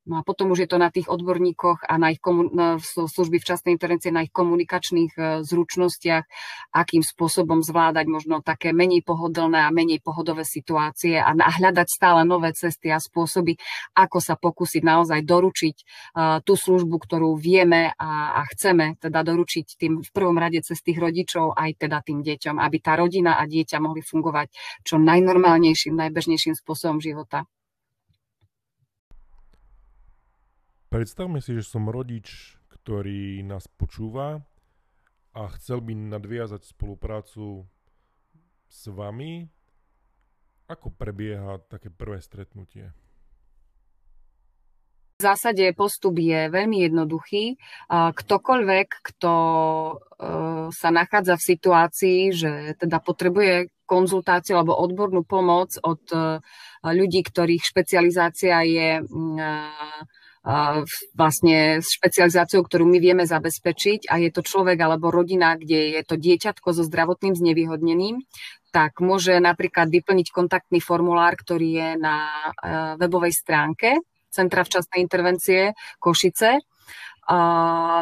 [0.04, 2.20] No a potom už je to na tých odborníkoch a na ich
[2.52, 6.28] na služby včasnej intervencie, na ich komunikačných e, zručnostiach,
[6.76, 12.52] akým spôsobom zvládať možno také menej pohodlné a menej pohodové situácie a, hľadať stále nové
[12.52, 13.56] cesty a spôsoby,
[13.96, 19.80] ako sa pokúsiť naozaj doručiť uh, tú službu, ktorú vieme a, a chceme teda doručiť
[19.80, 23.48] tým v prvom rade cez tých rodičov aj teda tým deťom, aby tá rodina a
[23.48, 24.52] dieťa mohli fungovať
[24.84, 27.48] čo najnormálnejším, najbežnejším spôsobom života.
[30.94, 34.46] Predstavme si, že som rodič, ktorý nás počúva
[35.34, 37.66] a chcel by nadviazať spoluprácu
[38.70, 39.50] s vami.
[40.70, 42.94] Ako prebieha také prvé stretnutie?
[45.18, 47.58] V zásade postup je veľmi jednoduchý.
[47.90, 49.94] Ktokoľvek, kto e,
[50.70, 56.38] sa nachádza v situácii, že teda potrebuje konzultáciu alebo odbornú pomoc od e,
[56.86, 58.90] ľudí, ktorých špecializácia je
[61.16, 66.20] vlastne špecializáciou, ktorú my vieme zabezpečiť a je to človek alebo rodina, kde je to
[66.20, 68.28] dieťatko so zdravotným znevýhodnením,
[68.76, 72.50] tak môže napríklad vyplniť kontaktný formulár, ktorý je na e,
[73.00, 74.04] webovej stránke
[74.34, 76.66] Centra včasnej intervencie Košice
[77.24, 77.40] a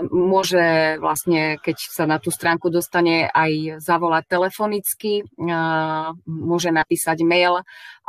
[0.09, 5.21] môže vlastne, keď sa na tú stránku dostane, aj zavolať telefonicky,
[6.25, 7.61] môže napísať mail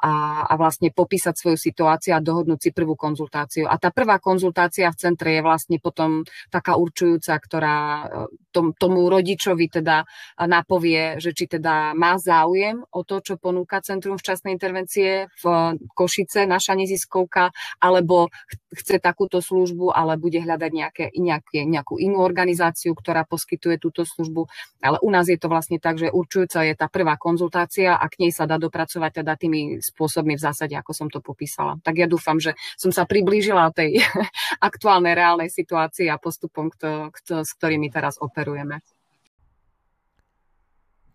[0.03, 3.71] a, a vlastne popísať svoju situáciu a dohodnúť si prvú konzultáciu.
[3.71, 8.07] A tá prvá konzultácia v centre je vlastne potom taká určujúca, ktorá e,
[8.51, 10.03] tom, tomu rodičovi teda
[10.51, 16.51] napovie, že či teda má záujem o to, čo ponúka Centrum včasnej intervencie v Košice,
[16.51, 18.27] naša neziskovka, alebo
[18.75, 20.73] chce takúto službu, ale bude hľadať
[21.11, 24.47] nejaké, nejaké, nejakú inú organizáciu, ktorá poskytuje túto službu.
[24.79, 28.27] Ale u nás je to vlastne tak, že určujúca je tá prvá konzultácia a k
[28.27, 31.81] nej sa dá dopracovať teda tými spôsobmi v zásade, ako som to popísala.
[31.83, 33.99] Tak ja dúfam, že som sa priblížila tej
[34.69, 38.79] aktuálnej reálnej situácii a postupom, kto, kto, s ktorými teraz operujeme.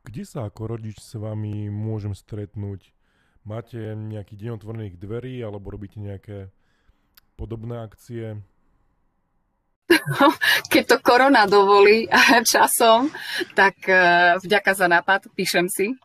[0.07, 2.95] Kde sa ako rodič s vami môžem stretnúť?
[3.43, 6.47] Máte nejaký deň otvorených dverí alebo robíte nejaké
[7.35, 8.39] podobné akcie?
[10.71, 12.07] Keď to korona dovolí
[12.51, 13.11] časom,
[13.55, 15.95] tak uh, vďaka za nápad, píšem si.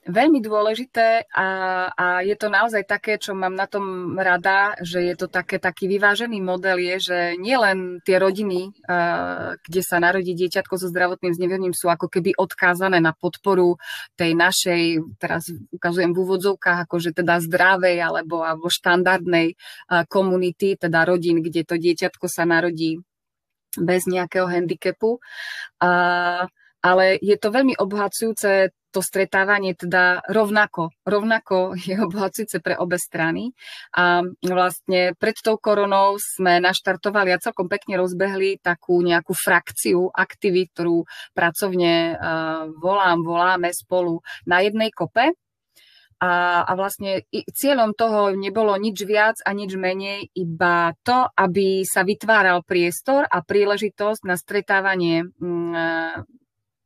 [0.00, 1.48] Uh, veľmi dôležité a,
[1.92, 5.92] a je to naozaj také, čo mám na tom rada, že je to také, taký
[5.92, 8.72] vyvážený model, je, že nielen tie rodiny,
[9.60, 13.76] kde sa narodí dieťatko so zdravotným znevýhodnením, sú ako keby odkázané na podporu
[14.16, 14.82] tej našej,
[15.20, 19.60] teraz ukazujem v úvodzovkách, akože teda zdravej alebo, alebo štandardnej
[20.08, 23.04] komunity, teda rodín, kde to dieťatko sa narodí
[23.76, 25.20] bez nejakého handicapu.
[25.78, 26.48] A,
[26.80, 33.54] ale je to veľmi obohacujúce to stretávanie teda rovnako, rovnako je obohacujúce pre obe strany.
[33.94, 40.74] A vlastne pred tou koronou sme naštartovali a celkom pekne rozbehli takú nejakú frakciu aktivít,
[40.74, 42.18] ktorú pracovne
[42.82, 45.32] volám, voláme spolu na jednej kope.
[46.20, 52.04] A, a vlastne cieľom toho nebolo nič viac a nič menej, iba to, aby sa
[52.04, 55.24] vytváral priestor a príležitosť na stretávanie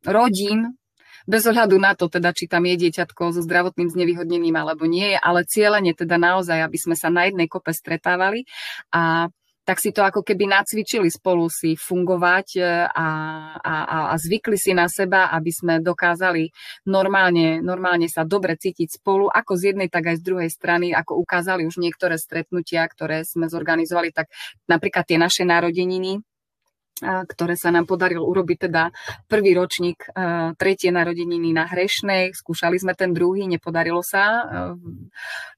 [0.07, 0.77] rodín
[1.25, 5.49] bez ohľadu na to, teda, či tam je dieťatko so zdravotným znevýhodnením alebo nie, ale
[5.49, 8.45] cieľene teda naozaj, aby sme sa na jednej kope stretávali.
[8.93, 9.33] A
[9.65, 13.09] tak si to ako keby nacvičili spolu si fungovať e, a,
[13.57, 13.75] a,
[14.13, 16.53] a zvykli si na seba, aby sme dokázali
[16.85, 21.17] normálne, normálne sa dobre cítiť spolu, ako z jednej, tak aj z druhej strany, ako
[21.17, 24.29] ukázali už niektoré stretnutia, ktoré sme zorganizovali, tak
[24.69, 26.21] napríklad tie naše narodeniny,
[27.03, 28.95] ktoré sa nám podarilo urobiť teda
[29.27, 30.07] prvý ročník,
[30.55, 32.31] tretie narodeniny na Hrešnej.
[32.31, 34.47] Skúšali sme ten druhý, nepodarilo sa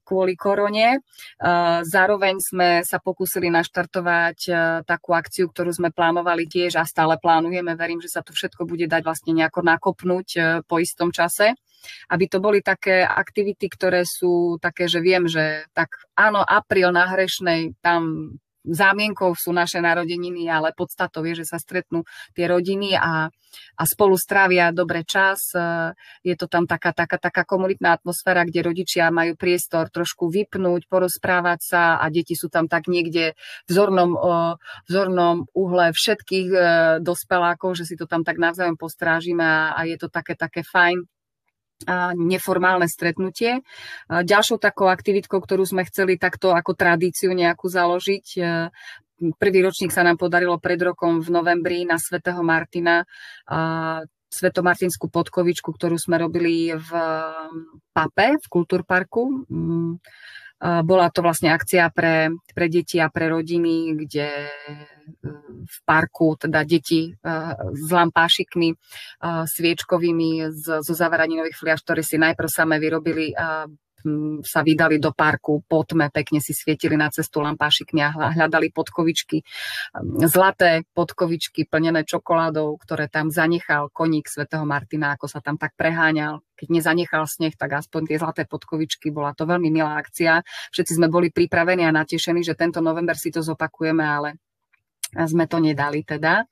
[0.01, 1.05] kvôli korone.
[1.85, 4.37] Zároveň sme sa pokúsili naštartovať
[4.89, 7.77] takú akciu, ktorú sme plánovali tiež a stále plánujeme.
[7.77, 10.27] Verím, že sa to všetko bude dať vlastne nejako nakopnúť
[10.65, 11.53] po istom čase
[12.09, 17.07] aby to boli také aktivity, ktoré sú také, že viem, že tak áno, apríl na
[17.07, 18.33] Hrešnej, tam
[18.67, 22.03] zámienkou sú naše narodeniny, ale podstatou je, že sa stretnú
[22.35, 23.31] tie rodiny a,
[23.79, 25.55] a spolu strávia dobre čas.
[26.21, 31.59] Je to tam taká, taká, taká komunitná atmosféra, kde rodičia majú priestor trošku vypnúť, porozprávať
[31.63, 33.33] sa a deti sú tam tak niekde
[33.65, 34.13] v zornom,
[34.85, 36.59] v zornom uhle všetkých e,
[37.01, 41.16] dospelákov, že si to tam tak navzájom postrážime a, a je to také, také fajn
[42.17, 43.61] neformálne stretnutie.
[44.09, 48.41] Ďalšou takou aktivitkou, ktorú sme chceli takto ako tradíciu nejakú založiť, e,
[49.37, 53.05] prvý ročník sa nám podarilo pred rokom v novembri na Svetého Martina
[54.27, 56.89] svetomartinskú podkovičku, ktorú sme robili v
[57.95, 59.47] Pape, v Kultúrparku.
[60.57, 64.51] Bola to vlastne akcia pre, pre deti a pre rodiny, kde e,
[65.61, 67.31] v parku teda deti e,
[67.77, 68.75] s lampášikmi e,
[69.45, 73.37] sviečkovými zo zavaraninových fliaž, ktoré si najprv same vyrobili
[74.45, 79.41] sa vydali do parku po tme, pekne si svietili na cestu lampášikmi a hľadali podkovičky,
[80.29, 86.45] zlaté podkovičky plnené čokoládou, ktoré tam zanechal koník svätého Martina, ako sa tam tak preháňal.
[86.57, 90.41] Keď nezanechal sneh, tak aspoň tie zlaté podkovičky, bola to veľmi milá akcia.
[90.73, 94.41] Všetci sme boli pripravení a natešení, že tento november si to zopakujeme, ale
[95.13, 96.45] sme to nedali teda.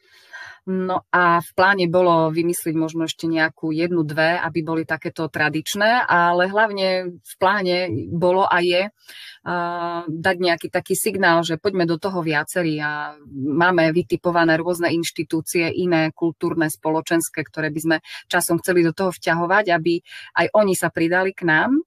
[0.66, 6.10] No a v pláne bolo vymyslieť možno ešte nejakú jednu, dve, aby boli takéto tradičné,
[6.10, 12.02] ale hlavne v pláne bolo a je uh, dať nejaký taký signál, že poďme do
[12.02, 18.82] toho viacerí a máme vytipované rôzne inštitúcie, iné kultúrne, spoločenské, ktoré by sme časom chceli
[18.82, 20.02] do toho vťahovať, aby
[20.34, 21.78] aj oni sa pridali k nám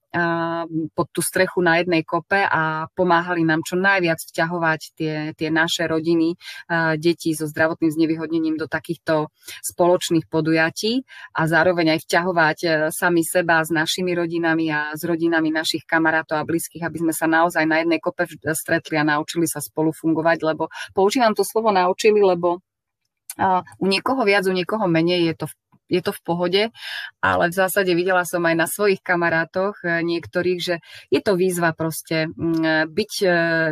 [0.97, 5.85] pod tú strechu na jednej kope a pomáhali nám čo najviac vťahovať tie, tie naše
[5.85, 6.33] rodiny,
[6.97, 9.33] deti so zdravotným znevýhodnením do takýchto
[9.65, 11.03] spoločných podujatí
[11.35, 16.39] a zároveň aj vťahovať e, sami seba s našimi rodinami a s rodinami našich kamarátov
[16.39, 20.39] a blízkych, aby sme sa naozaj na jednej kope stretli a naučili sa spolu fungovať,
[20.45, 22.61] lebo používam to slovo naučili, lebo
[23.79, 25.55] u niekoho viac, u niekoho menej je to v
[25.89, 26.63] je to v pohode,
[27.25, 31.73] ale v zásade videla som aj na svojich kamarátoch eh, niektorých, že je to výzva
[31.73, 33.13] proste mm, byť,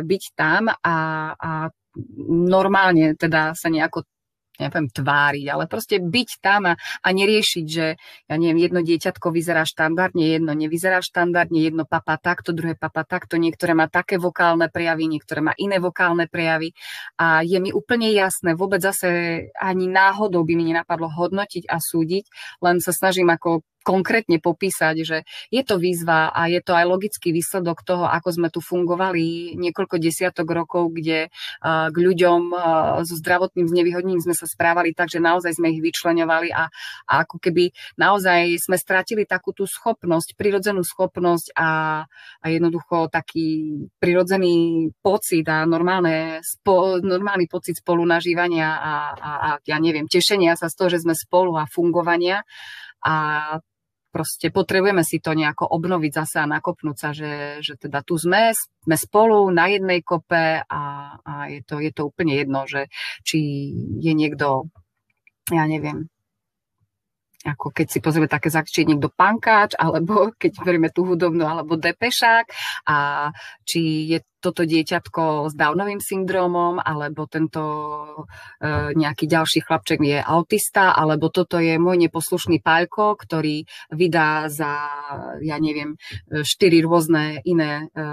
[0.01, 0.97] byť tam a,
[1.37, 1.51] a
[2.27, 4.05] normálne teda sa nejako
[4.59, 7.85] neviem, tváriť, ale proste byť tam a, a neriešiť, že
[8.27, 13.37] ja neviem, jedno dieťatko vyzerá štandardne, jedno nevyzerá štandardne, jedno papa takto, druhé papa takto,
[13.37, 16.73] niektoré má také vokálne prejavy, niektoré má iné vokálne prejavy.
[17.21, 19.07] A je mi úplne jasné, vôbec zase
[19.57, 22.25] ani náhodou by mi nenapadlo hodnotiť a súdiť,
[22.65, 27.31] len sa snažím ako konkrétne popísať, že je to výzva a je to aj logický
[27.31, 31.31] výsledok toho, ako sme tu fungovali niekoľko desiatok rokov, kde
[31.63, 32.51] k ľuďom
[33.07, 36.67] so zdravotným znevýhodnením sme sa správali tak, že naozaj sme ich vyčlenovali a,
[37.07, 42.03] a ako keby naozaj sme stratili takú tú schopnosť, prirodzenú schopnosť a,
[42.43, 49.77] a jednoducho taký prirodzený pocit a normálne, spo, normálny pocit spolunažívania a, a, a ja
[49.79, 52.43] neviem, tešenia sa z toho, že sme spolu a fungovania.
[53.05, 53.15] A
[54.17, 58.49] proste potrebujeme si to nejako obnoviť zase a nakopnúť sa, že, že teda tu sme,
[58.57, 60.81] sme spolu na jednej kope a,
[61.21, 62.89] a je, to, je to úplne jedno, že
[63.21, 63.37] či
[64.01, 64.73] je niekto,
[65.53, 66.09] ja neviem,
[67.45, 72.49] ako keď si pozrieme také zakčie niekto pankáč, alebo keď berieme tú hudobnú, alebo depešák.
[72.89, 73.29] A
[73.61, 77.63] či je toto dieťatko s Downovým syndromom, alebo tento
[78.61, 84.77] e, nejaký ďalší chlapček je autista, alebo toto je môj neposlušný pálko, ktorý vydá za,
[85.41, 85.97] ja neviem,
[86.29, 88.05] štyri rôzne iné e,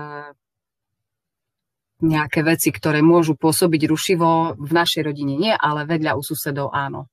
[2.04, 5.38] nejaké veci, ktoré môžu pôsobiť rušivo v našej rodine.
[5.40, 7.08] Nie, ale vedľa u susedov áno.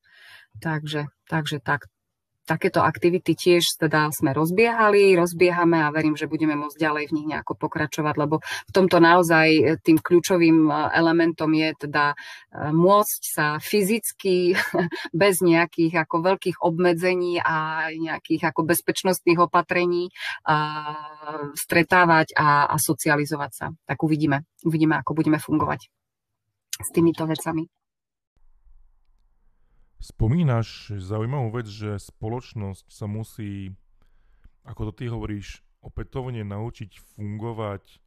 [0.59, 1.87] Takže, takže tak,
[2.51, 7.27] takéto aktivity tiež teda sme rozbiehali, rozbiehame a verím, že budeme môcť ďalej v nich
[7.31, 12.15] nejako pokračovať, lebo v tomto naozaj e, tým kľúčovým e, elementom je teda e,
[12.75, 14.51] môcť sa fyzicky
[15.23, 20.11] bez nejakých ako veľkých obmedzení a nejakých ako bezpečnostných opatrení
[21.55, 23.67] stretávať a, a socializovať sa.
[23.85, 24.43] Tak uvidíme.
[24.65, 25.87] Uvidíme, ako budeme fungovať
[26.81, 27.80] s týmito vecami.
[30.01, 33.77] Spomínaš zaujímavú vec, že spoločnosť sa musí,
[34.65, 38.01] ako to ty hovoríš, opätovne naučiť fungovať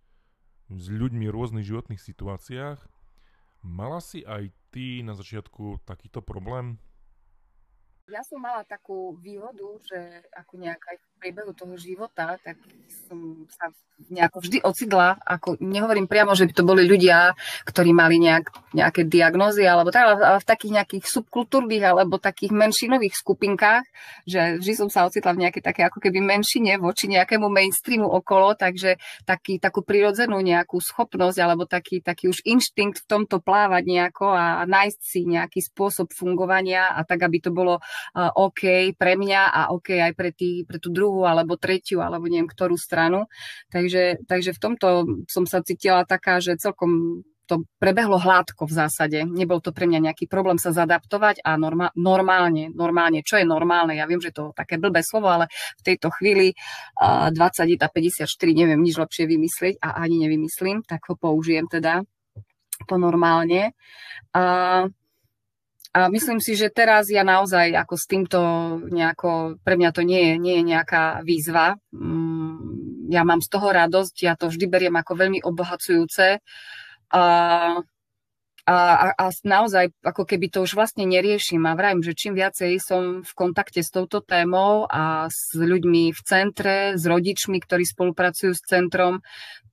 [0.74, 2.82] s ľuďmi v rôznych životných situáciách.
[3.62, 6.82] Mala si aj ty na začiatku takýto problém?
[8.10, 12.60] Ja som mala takú výhodu, že ako nejaká priebehu toho života, tak
[13.08, 13.72] som sa
[14.10, 19.06] nejako vždy ocitla, ako nehovorím priamo, že by to boli ľudia, ktorí mali nejak, nejaké
[19.06, 23.86] diagnózy, alebo tak, ale v takých nejakých subkultúrnych alebo takých menšinových skupinkách,
[24.26, 28.58] že vždy som sa ocitla v nejakej také ako keby menšine voči nejakému mainstreamu okolo,
[28.58, 34.26] takže taký, takú prirodzenú nejakú schopnosť alebo taký, taký už inštinkt v tomto plávať nejako
[34.34, 37.78] a nájsť si nejaký spôsob fungovania a tak, aby to bolo
[38.18, 42.50] OK pre mňa a OK aj pre, tý, pre tú druhú alebo tretiu alebo neviem
[42.50, 43.30] ktorú stranu.
[43.70, 44.88] Takže Takže, v tomto
[45.30, 49.20] som sa cítila taká, že celkom to prebehlo hladko v zásade.
[49.28, 54.00] Nebol to pre mňa nejaký problém sa zadaptovať a norma- normálne, normálne, čo je normálne,
[54.00, 57.88] ja viem, že to je také blbé slovo, ale v tejto chvíli uh, 20 a
[57.92, 62.00] 54 neviem nič lepšie vymyslieť a ani nevymyslím, tak ho použijem teda
[62.88, 63.76] po normálne.
[64.32, 64.88] Uh,
[65.94, 68.40] a myslím si, že teraz ja naozaj ako s týmto
[68.90, 71.78] nejako, pre mňa to nie je, nie je nejaká výzva.
[71.94, 76.42] Mm, ja mám z toho radosť, ja to vždy beriem ako veľmi obohacujúce.
[77.14, 77.22] A
[78.64, 82.80] a, a, a naozaj ako keby to už vlastne neriešim a vrajím, že čím viacej
[82.80, 88.56] som v kontakte s touto témou a s ľuďmi v centre, s rodičmi, ktorí spolupracujú
[88.56, 89.20] s centrom,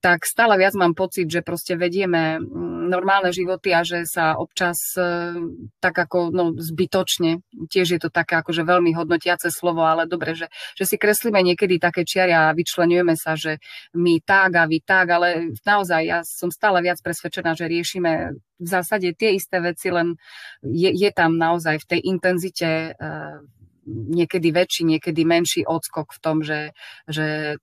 [0.01, 4.97] tak stále viac mám pocit, že proste vedieme mm, normálne životy a že sa občas
[4.97, 5.39] e,
[5.77, 10.49] tak ako no, zbytočne, tiež je to také akože veľmi hodnotiace slovo, ale dobre, že,
[10.73, 13.61] že si kreslíme niekedy také čiary a vyčlenujeme sa, že
[13.93, 18.67] my tak a vy tak, ale naozaj ja som stále viac presvedčená, že riešime v
[18.81, 20.17] zásade tie isté veci, len
[20.65, 23.39] je, je tam naozaj v tej intenzite uh,
[23.85, 26.73] niekedy väčší, niekedy menší odskok v tom, že,
[27.09, 27.57] že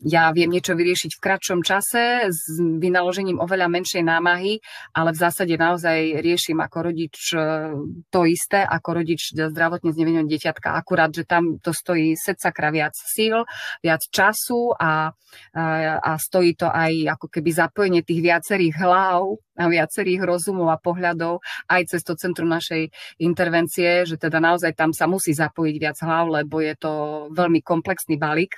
[0.00, 4.56] ja viem niečo vyriešiť v kratšom čase s vynaložením oveľa menšej námahy,
[4.96, 7.40] ale v zásade naozaj riešim ako rodič e,
[8.08, 10.72] to isté, ako rodič zdravotne zneveného dieťatka.
[10.72, 13.44] Akurát, že tam to stojí sedsakra viac síl,
[13.84, 15.12] viac času a,
[15.52, 15.64] a,
[16.00, 21.44] a stojí to aj ako keby zapojenie tých viacerých hlav a viacerých rozumov a pohľadov
[21.68, 22.88] aj cez to centrum našej
[23.20, 26.92] intervencie, že teda naozaj tam sa musí zapojiť viac hlav, lebo je to
[27.36, 28.56] veľmi komplexný balík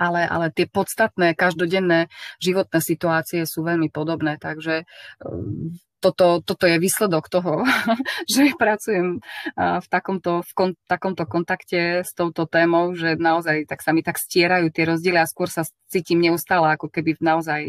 [0.00, 2.08] ale, ale tie podstatné každodenné
[2.40, 4.88] životné situácie sú veľmi podobné, takže
[5.20, 7.64] um, toto, toto je výsledok toho,
[8.32, 9.24] že pracujem
[9.56, 14.20] v takomto, v kon, takomto kontakte s touto témou, že naozaj tak sa mi tak
[14.20, 17.64] stierajú tie rozdiely a skôr sa cítim neustále ako keby naozaj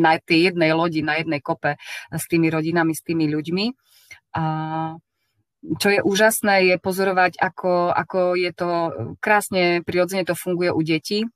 [0.00, 1.76] na tej jednej lodi, na jednej kope
[2.08, 3.66] s tými rodinami, s tými ľuďmi.
[4.40, 4.42] A
[5.58, 8.68] čo je úžasné, je pozorovať, ako, ako je to
[9.18, 11.26] krásne, prirodzene to funguje u detí,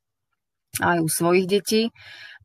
[0.80, 1.82] aj u svojich detí.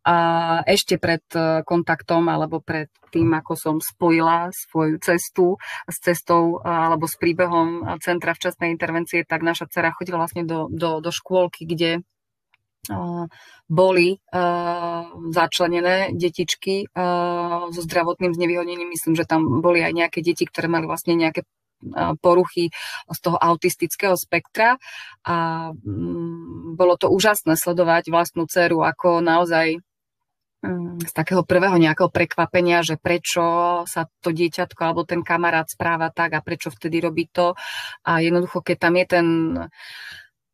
[0.07, 0.15] A
[0.63, 7.11] ešte pred e, kontaktom alebo pred tým, ako som spojila svoju cestu s cestou alebo
[7.11, 11.91] s príbehom Centra včasnej intervencie, tak naša dcera chodila vlastne do, do, do škôlky, kde
[11.99, 13.27] uh,
[13.67, 14.19] boli
[15.31, 16.87] začlenené detičky
[17.71, 18.87] so zdravotným znevýhodnením.
[18.91, 21.43] Myslím, že tam boli aj nejaké deti, ktoré mali vlastne nejaké
[22.21, 22.73] poruchy
[23.07, 24.81] z toho autistického spektra
[25.23, 29.77] a mm, bolo to úžasné sledovať vlastnú dceru, ako naozaj
[30.65, 33.43] mm, z takého prvého nejakého prekvapenia, že prečo
[33.85, 37.53] sa to dieťatko alebo ten kamarát správa tak a prečo vtedy robí to.
[38.05, 39.27] A jednoducho, keď tam je ten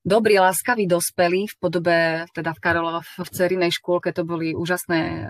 [0.03, 1.97] dobrí, láskaví dospelí v podobe,
[2.35, 5.23] teda v Karolo, v cerinej škôlke to boli úžasné uh,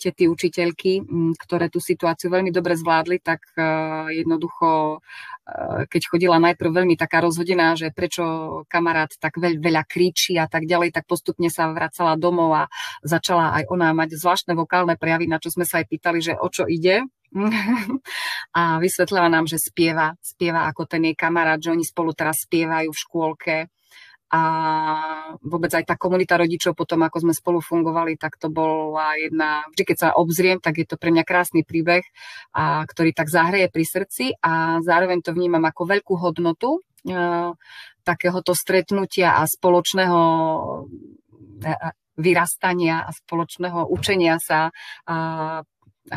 [0.00, 1.04] tety učiteľky,
[1.36, 7.20] ktoré tú situáciu veľmi dobre zvládli, tak uh, jednoducho, uh, keď chodila najprv veľmi taká
[7.20, 8.24] rozhodená, že prečo
[8.66, 12.64] kamarát tak veľ, veľa kričí a tak ďalej, tak postupne sa vracala domov a
[13.04, 16.48] začala aj ona mať zvláštne vokálne prejavy, na čo sme sa aj pýtali, že o
[16.48, 17.04] čo ide,
[18.58, 22.94] a vysvetlila nám, že spieva, spieva ako ten jej kamarát, že oni spolu teraz spievajú
[22.94, 23.56] v škôlke
[24.34, 24.40] a
[25.46, 29.82] vôbec aj tá komunita rodičov potom, ako sme spolu fungovali, tak to bola jedna, vždy
[29.86, 32.02] keď sa obzriem, tak je to pre mňa krásny príbeh,
[32.50, 36.82] a, ktorý tak zahreje pri srdci a zároveň to vnímam ako veľkú hodnotu
[37.14, 37.54] a,
[38.02, 40.20] takéhoto stretnutia a spoločného
[42.18, 44.74] vyrastania a spoločného učenia sa
[45.06, 45.16] a, a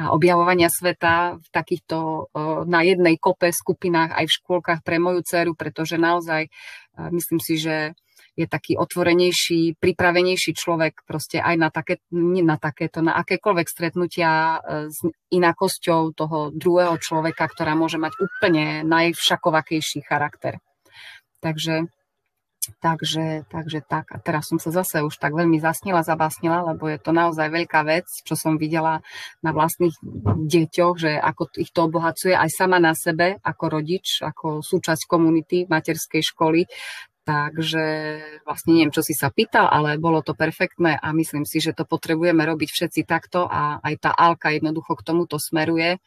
[0.09, 2.27] objavovania sveta v takýchto
[2.65, 6.51] na jednej kope skupinách aj v škôlkach pre moju dceru, pretože naozaj
[7.13, 7.95] myslím si, že
[8.37, 14.29] je taký otvorenejší, pripravenejší človek proste aj na, také, nie na takéto, na akékoľvek stretnutia
[14.29, 15.01] e, s
[15.33, 20.61] inakosťou toho druhého človeka, ktorá môže mať úplne najvšakovakejší charakter.
[21.41, 21.89] Takže
[22.83, 24.11] Takže, takže tak.
[24.11, 27.81] A teraz som sa zase už tak veľmi zasnila, zabásnila, lebo je to naozaj veľká
[27.87, 28.99] vec, čo som videla
[29.39, 29.95] na vlastných
[30.51, 35.63] deťoch, že ako ich to obohacuje aj sama na sebe, ako rodič, ako súčasť komunity
[35.71, 36.67] materskej školy,
[37.27, 37.85] Takže
[38.47, 41.83] vlastne neviem, čo si sa pýtal, ale bolo to perfektné a myslím si, že to
[41.83, 45.99] potrebujeme robiť všetci takto a aj tá Alka jednoducho k tomuto smeruje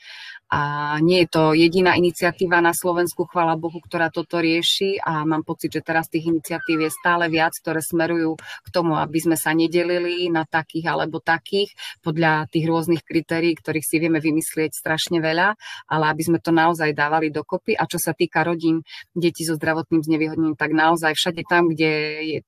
[0.50, 5.46] a nie je to jediná iniciatíva na Slovensku, chvála Bohu, ktorá toto rieši a mám
[5.46, 9.54] pocit, že teraz tých iniciatív je stále viac, ktoré smerujú k tomu, aby sme sa
[9.54, 11.70] nedelili na takých alebo takých
[12.02, 15.54] podľa tých rôznych kritérií, ktorých si vieme vymyslieť strašne veľa,
[15.86, 17.78] ale aby sme to naozaj dávali dokopy.
[17.78, 18.82] A čo sa týka rodín
[19.14, 21.90] detí so zdravotným znevýhodnením, tak naozaj všade tam, kde
[22.24, 22.38] je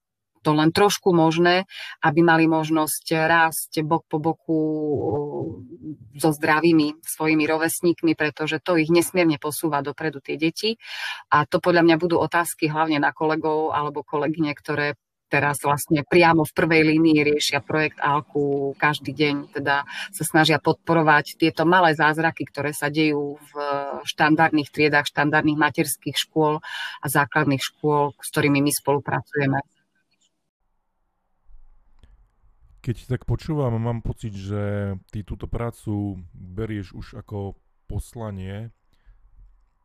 [0.43, 1.71] to len trošku možné,
[2.03, 4.61] aby mali možnosť rásť bok po boku
[6.19, 10.77] so zdravými svojimi rovesníkmi, pretože to ich nesmierne posúva dopredu tie deti.
[11.31, 14.99] A to podľa mňa budú otázky hlavne na kolegov alebo kolegyne, ktoré
[15.33, 21.41] teraz vlastne priamo v prvej línii riešia projekt ALKU každý deň, teda sa snažia podporovať
[21.41, 23.53] tieto malé zázraky, ktoré sa dejú v
[24.05, 26.61] štandardných triedách, štandardných materských škôl
[27.01, 29.65] a základných škôl, s ktorými my spolupracujeme.
[32.83, 37.57] Keď tak počúvam, mám pocit, že ty túto prácu berieš už ako
[37.87, 38.75] poslanie.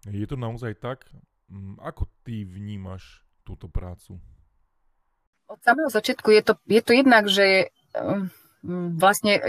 [0.09, 1.05] Je to naozaj tak?
[1.47, 4.17] Mm, ako ty vnímaš túto prácu?
[5.47, 8.27] Od samého začiatku je to, je to jednak, že um,
[8.99, 9.39] vlastne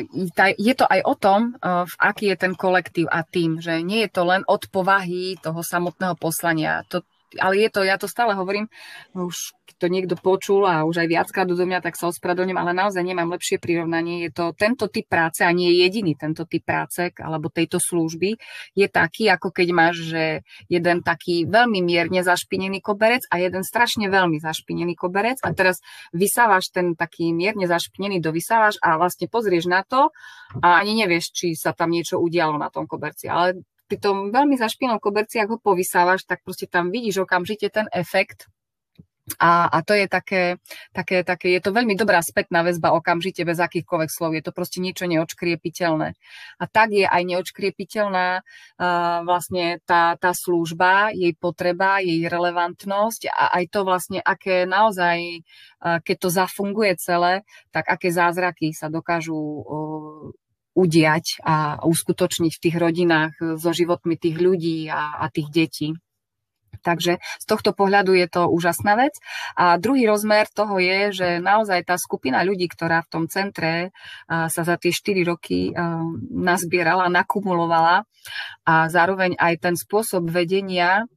[0.55, 4.07] je to aj o tom, uh, v aký je ten kolektív a tým, že nie
[4.07, 6.87] je to len od povahy toho samotného poslania.
[6.95, 7.03] To,
[7.37, 8.73] ale je to, ja to stále hovorím,
[9.13, 13.05] už to niekto počul a už aj viackrát do mňa, tak sa ospravedlňujem, ale naozaj
[13.05, 14.25] nemám lepšie prirovnanie.
[14.27, 18.41] Je to tento typ práce a nie je jediný tento typ práce alebo tejto služby
[18.75, 20.25] je taký, ako keď máš, že
[20.67, 25.83] jeden taký veľmi mierne zašpinený koberec a jeden strašne veľmi zašpinený koberec a teraz
[26.15, 30.11] vysávaš ten taký mierne zašpinený, dovysávaš a vlastne pozrieš na to
[30.63, 33.29] a ani nevieš, či sa tam niečo udialo na tom koberci.
[33.29, 37.89] Ale pri tom veľmi zašpinom koberci, ak ho povysávaš, tak proste tam vidíš okamžite ten
[37.91, 38.53] efekt
[39.37, 40.57] a, a to je také,
[40.97, 44.33] také, také, je to veľmi dobrá spätná väzba okamžite bez akýchkoľvek slov.
[44.33, 46.17] Je to proste niečo neočkriepiteľné.
[46.57, 53.61] A tak je aj neočkriepiteľná uh, vlastne tá, tá služba, jej potreba, jej relevantnosť a
[53.61, 55.45] aj to vlastne, aké naozaj,
[55.85, 60.33] uh, keď to zafunguje celé, tak aké zázraky sa dokážu uh,
[60.79, 65.89] udiať a uskutočniť v tých rodinách so životmi tých ľudí a, a tých detí.
[66.79, 69.19] Takže z tohto pohľadu je to úžasná vec.
[69.59, 73.91] A druhý rozmer toho je, že naozaj tá skupina ľudí, ktorá v tom centre
[74.29, 75.75] sa za tie 4 roky
[76.31, 78.07] nazbierala, nakumulovala
[78.63, 81.09] a zároveň aj ten spôsob vedenia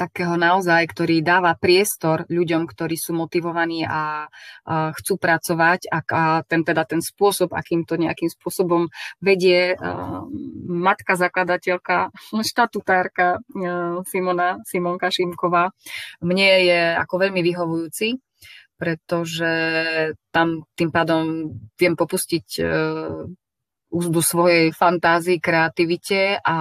[0.00, 4.24] takého naozaj, ktorý dáva priestor ľuďom, ktorí sú motivovaní a,
[4.64, 8.88] a chcú pracovať a, a ten, teda ten spôsob, akým to nejakým spôsobom
[9.20, 10.24] vedie a,
[10.64, 12.08] matka zakladateľka,
[12.40, 13.44] štatutárka
[14.08, 15.68] Simona, Simonka Šimková,
[16.24, 18.16] mne je ako veľmi vyhovujúci
[18.82, 19.54] pretože
[20.34, 22.58] tam tým pádom viem popustiť
[23.92, 26.56] úzdu svojej fantázii, kreativite a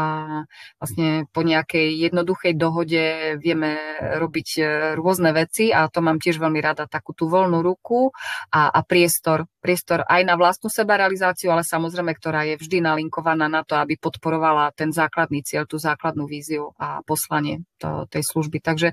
[0.76, 3.04] vlastne po nejakej jednoduchej dohode
[3.40, 3.80] vieme
[4.20, 4.62] robiť e,
[5.00, 8.12] rôzne veci a to mám tiež veľmi rada, takú tú voľnú ruku
[8.52, 9.48] a, a priestor.
[9.64, 14.76] Priestor aj na vlastnú sebarealizáciu, ale samozrejme, ktorá je vždy nalinkovaná na to, aby podporovala
[14.76, 18.60] ten základný cieľ, tú základnú víziu a poslanie to, tej služby.
[18.60, 18.92] Takže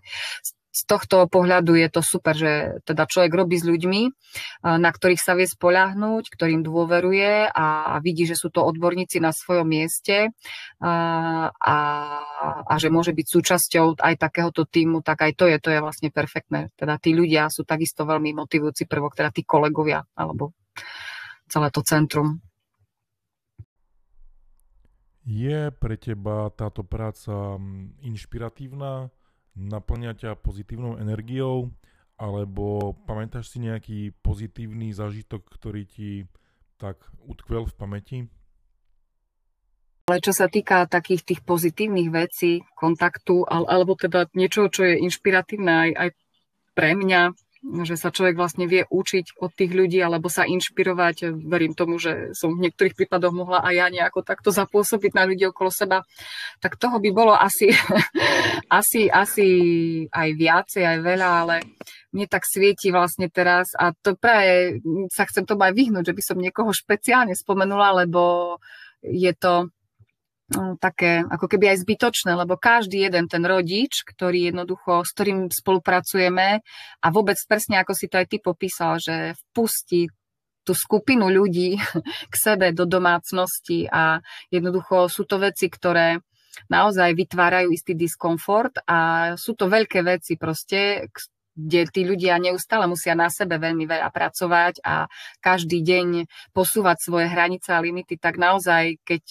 [0.78, 4.02] z tohto pohľadu je to super, že teda človek robí s ľuďmi,
[4.62, 9.66] na ktorých sa vie spoľahnúť, ktorým dôveruje a vidí, že sú to odborníci na svojom
[9.66, 10.30] mieste
[10.78, 11.78] a, a,
[12.62, 16.14] a že môže byť súčasťou aj takéhoto týmu, tak aj to je, to je vlastne
[16.14, 16.70] perfektné.
[16.78, 20.54] Teda tí ľudia sú takisto veľmi motivujúci prvok, teda tí kolegovia alebo
[21.50, 22.38] celé to centrum.
[25.28, 29.12] Je pre teba táto práca mm, inšpiratívna?
[29.58, 31.74] Naplňa ťa pozitívnou energiou,
[32.18, 36.26] alebo pamätáš si nejaký pozitívny zážitok, ktorý ti
[36.78, 38.18] tak utkvel v pamäti?
[40.08, 45.68] Ale čo sa týka takých tých pozitívnych vecí, kontaktu, alebo teda niečo, čo je inšpiratívne
[45.68, 46.08] aj, aj
[46.72, 47.36] pre mňa,
[47.84, 51.36] že sa človek vlastne vie učiť od tých ľudí alebo sa inšpirovať.
[51.36, 55.44] Verím tomu, že som v niektorých prípadoch mohla aj ja nejako takto zapôsobiť na ľudí
[55.52, 56.04] okolo seba.
[56.64, 57.68] Tak toho by bolo asi,
[58.80, 59.48] asi, asi
[60.08, 61.56] aj viacej, aj veľa, ale
[62.16, 64.80] mne tak svieti vlastne teraz a to práve
[65.12, 68.56] sa chcem tomu aj vyhnúť, že by som niekoho špeciálne spomenula, lebo
[69.04, 69.68] je to
[70.80, 76.64] také ako keby aj zbytočné, lebo každý jeden ten rodič, ktorý jednoducho, s ktorým spolupracujeme
[77.04, 80.08] a vôbec presne ako si to aj ty popísal, že vpustí
[80.64, 81.76] tú skupinu ľudí
[82.32, 86.24] k sebe do domácnosti a jednoducho sú to veci, ktoré
[86.72, 91.06] naozaj vytvárajú istý diskomfort a sú to veľké veci proste,
[91.58, 95.10] kde tí ľudia neustále musia na sebe veľmi veľa pracovať a
[95.42, 96.06] každý deň
[96.54, 99.22] posúvať svoje hranice a limity, tak naozaj, keď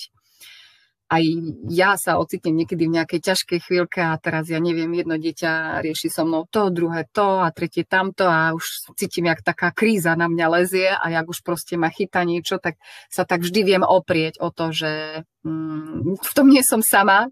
[1.08, 1.24] aj
[1.72, 6.12] ja sa ocitnem niekedy v nejakej ťažkej chvíľke a teraz ja neviem, jedno dieťa rieši
[6.12, 10.28] so mnou to, druhé to a tretie tamto a už cítim, jak taká kríza na
[10.28, 12.76] mňa lezie a jak už proste ma chytá niečo, tak
[13.08, 17.32] sa tak vždy viem oprieť o to, že mm, v tom nie som sama.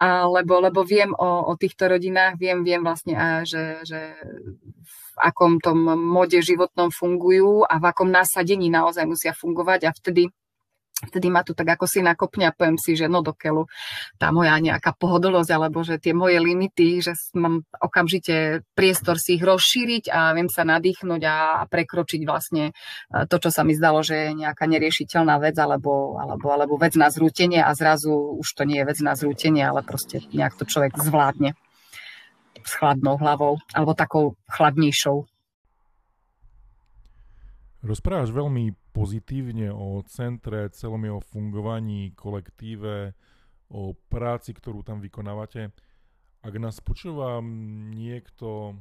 [0.00, 4.16] alebo lebo viem o, o týchto rodinách, viem, viem vlastne, a, že, že
[4.80, 10.32] v akom tom mode životnom fungujú a v akom nasadení naozaj musia fungovať a vtedy
[11.08, 13.64] vtedy ma tu tak ako si nakopne a poviem si, že no dokeľu
[14.20, 19.44] tá moja nejaká pohodlnosť, alebo že tie moje limity, že mám okamžite priestor si ich
[19.44, 24.30] rozšíriť a viem sa nadýchnuť a prekročiť vlastne e, to, čo sa mi zdalo, že
[24.30, 28.84] je nejaká neriešiteľná vec alebo, alebo, alebo vec na zrútenie a zrazu už to nie
[28.84, 31.56] je vec na zrútenie, ale proste nejak to človek zvládne
[32.60, 35.24] s chladnou hlavou alebo takou chladnejšou.
[37.80, 43.14] Rozprávaš veľmi pozitívne o centre, celom jeho fungovaní, kolektíve,
[43.70, 45.70] o práci, ktorú tam vykonávate.
[46.42, 47.38] Ak nás počúva
[47.94, 48.74] niekto,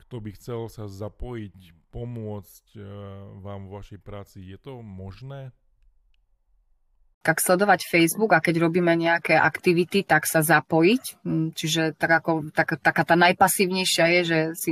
[0.00, 2.80] kto by chcel sa zapojiť, pomôcť e,
[3.44, 5.52] vám vo vašej práci, je to možné?
[7.20, 11.20] tak sledovať Facebook a keď robíme nejaké aktivity, tak sa zapojiť.
[11.52, 14.70] Čiže tak ako, tak, taká tá najpasívnejšia je, že si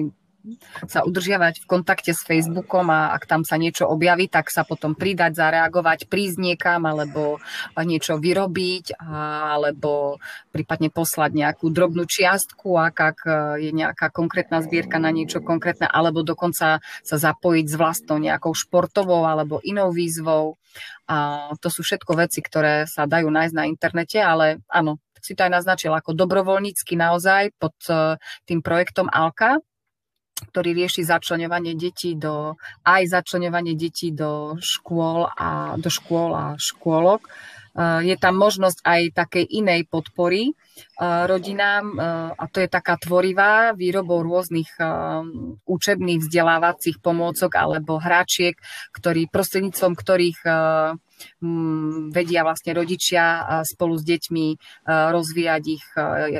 [0.86, 4.94] sa udržiavať v kontakte s Facebookom a ak tam sa niečo objaví, tak sa potom
[4.94, 7.42] pridať, zareagovať, prísť niekam alebo
[7.76, 10.22] niečo vyrobiť alebo
[10.54, 13.18] prípadne poslať nejakú drobnú čiastku, ak, ak
[13.60, 19.26] je nejaká konkrétna zbierka na niečo konkrétne alebo dokonca sa zapojiť s vlastnou nejakou športovou
[19.26, 20.56] alebo inou výzvou.
[21.08, 25.44] A to sú všetko veci, ktoré sa dajú nájsť na internete, ale áno, si to
[25.44, 28.16] aj naznačil ako dobrovoľnícky naozaj pod e,
[28.46, 29.58] tým projektom Alka,
[30.38, 32.54] ktorý rieši začlenovanie detí do,
[32.86, 37.26] aj začlenovanie detí do škôl a do škôl a škôlok.
[37.78, 40.50] Je tam možnosť aj takej inej podpory
[40.98, 41.94] rodinám
[42.34, 44.66] a to je taká tvorivá výrobou rôznych
[45.62, 48.58] učebných vzdelávacích pomôcok alebo hráčiek,
[48.90, 50.38] ktorý, prostredníctvom ktorých
[52.12, 54.46] vedia vlastne rodičia spolu s deťmi
[54.88, 55.84] rozvíjať ich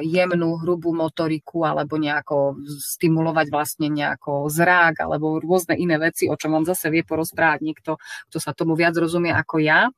[0.06, 6.54] jemnú, hrubú motoriku alebo nejako stimulovať vlastne nejako zrák alebo rôzne iné veci, o čom
[6.54, 7.90] vám zase vie porozprávať niekto,
[8.30, 9.90] kto sa tomu viac rozumie ako ja.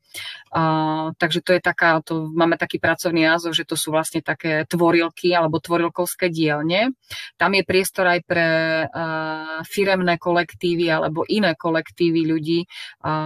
[1.17, 5.31] takže to je taká, to, máme taký pracovný názov, že to sú vlastne také tvorilky
[5.31, 6.95] alebo tvorilkovské dielne.
[7.39, 8.47] Tam je priestor aj pre
[9.67, 12.61] firemné kolektívy alebo iné kolektívy ľudí,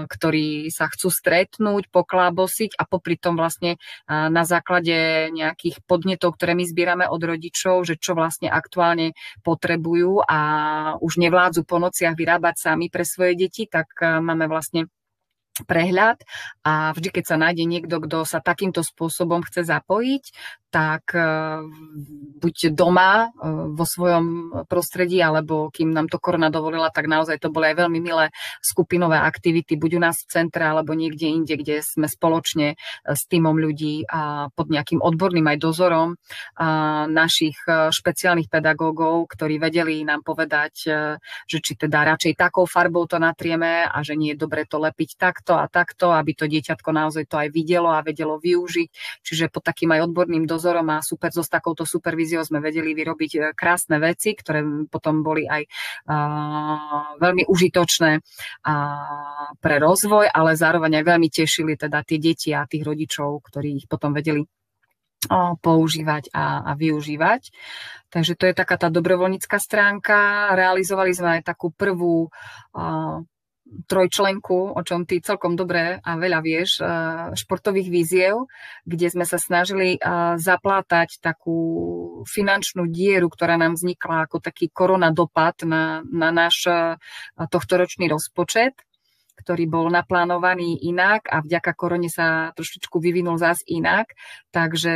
[0.08, 3.76] ktorí sa chcú stretnúť stretnúť, poklábosiť a popri tom vlastne
[4.08, 9.12] na základe nejakých podnetov, ktoré my zbierame od rodičov, že čo vlastne aktuálne
[9.44, 10.40] potrebujú a
[11.04, 14.88] už nevládzu po nociach vyrábať sami pre svoje deti, tak máme vlastne
[15.62, 16.18] prehľad
[16.66, 20.24] a vždy, keď sa nájde niekto, kto sa takýmto spôsobom chce zapojiť,
[20.74, 21.22] tak e,
[22.42, 23.46] buď doma e,
[23.78, 24.26] vo svojom
[24.66, 29.22] prostredí, alebo kým nám to korona dovolila, tak naozaj to boli aj veľmi milé skupinové
[29.22, 32.76] aktivity, buď u nás v centre, alebo niekde inde, kde sme spoločne e,
[33.06, 36.16] s týmom ľudí a pod nejakým odborným aj dozorom
[37.06, 40.72] našich špeciálnych pedagógov, ktorí vedeli nám povedať,
[41.44, 45.20] že či teda radšej takou farbou to natrieme a že nie je dobre to lepiť
[45.44, 48.88] takto a takto, aby to dieťatko naozaj to aj videlo a vedelo využiť.
[49.20, 53.32] Čiže pod takým aj odborným dozorom a super, so s takouto supervíziou sme vedeli vyrobiť
[53.36, 55.68] e, krásne veci, ktoré potom boli aj
[56.08, 62.64] uh, veľmi užitočné uh, pre rozvoj, ale zároveň aj veľmi tešili teda tie deti a
[62.64, 64.48] tých rodičov, ktorí ich potom vedeli
[65.60, 67.42] používať a, a využívať.
[68.12, 70.52] Takže to je taká tá dobrovoľnícka stránka.
[70.52, 73.24] Realizovali sme aj takú prvú uh,
[73.86, 76.86] trojčlenku, o čom ty celkom dobre a veľa vieš, eh,
[77.34, 78.46] športových víziev,
[78.86, 80.00] kde sme sa snažili eh,
[80.38, 81.58] zaplátať takú
[82.24, 86.96] finančnú dieru, ktorá nám vznikla ako taký korona dopad na, na náš eh,
[87.36, 88.78] tohtoročný rozpočet
[89.34, 94.14] ktorý bol naplánovaný inak a vďaka korone sa trošičku vyvinul zás inak.
[94.54, 94.94] Takže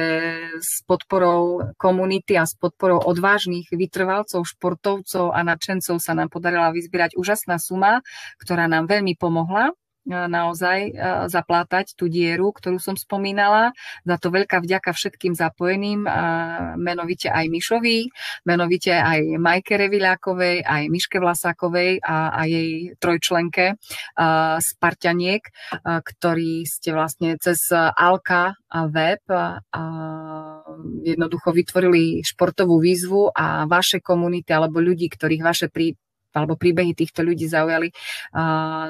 [0.63, 7.19] s podporou komunity a s podporou odvážnych vytrvalcov, športovcov a nadšencov sa nám podarila vyzbierať
[7.19, 8.01] úžasná suma,
[8.39, 9.75] ktorá nám veľmi pomohla
[10.09, 10.93] naozaj e,
[11.29, 13.77] zaplátať tú dieru, ktorú som spomínala.
[14.09, 16.09] Za to veľká vďaka všetkým zapojeným,
[16.81, 18.09] menovite aj Mišovi,
[18.49, 23.77] menovite aj Majke Revilákovej, aj Miške Vlasákovej a, a jej trojčlenke
[24.59, 25.45] Spartaniek,
[25.85, 29.85] ktorí ste vlastne cez Alka a web a
[31.05, 35.97] jednoducho vytvorili športovú výzvu a vaše komunity alebo ľudí, ktorých vaše prí,
[36.39, 37.91] alebo príbehy týchto ľudí zaujali,
[38.33, 38.89] a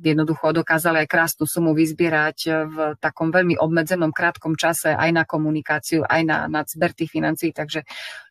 [0.00, 2.38] jednoducho dokázali aj krásnu sumu vyzbierať
[2.70, 7.50] v takom veľmi obmedzenom krátkom čase aj na komunikáciu, aj na, na zber tých financií,
[7.50, 7.82] takže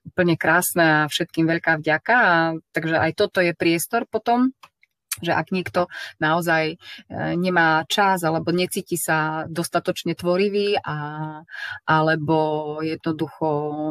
[0.08, 2.16] úplne krásne a všetkým veľká vďaka.
[2.16, 2.34] A,
[2.72, 4.52] takže aj toto je priestor potom
[5.22, 6.76] že ak niekto naozaj e,
[7.38, 10.98] nemá čas alebo necíti sa dostatočne tvorivý a,
[11.86, 13.48] alebo jednoducho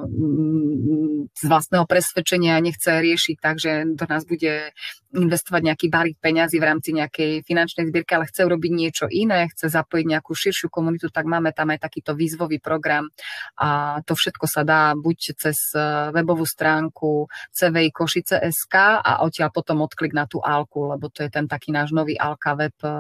[0.09, 4.75] mm, z vlastného presvedčenia nechce riešiť tak, že do nás bude
[5.12, 9.68] investovať nejaký balík peňazí v rámci nejakej finančnej zbierky, ale chce urobiť niečo iné, chce
[9.68, 13.12] zapojiť nejakú širšiu komunitu, tak máme tam aj takýto výzvový program
[13.60, 15.80] a to všetko sa dá buď cez e,
[16.16, 21.44] webovú stránku CVI Košice.sk a odtiaľ potom odklik na tú álku, lebo to je ten
[21.44, 22.96] taký náš nový Alka web, e, e,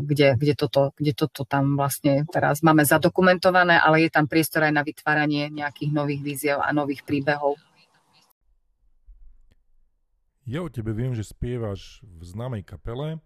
[0.00, 4.72] kde, kde, toto, kde toto tam vlastne teraz máme zadokumentované, ale je tam priestor aj
[4.72, 7.60] na vytváranie nejakých nových víziev a nových príbehov.
[10.46, 13.18] Ja o tebe viem, že spievaš v známej kapele.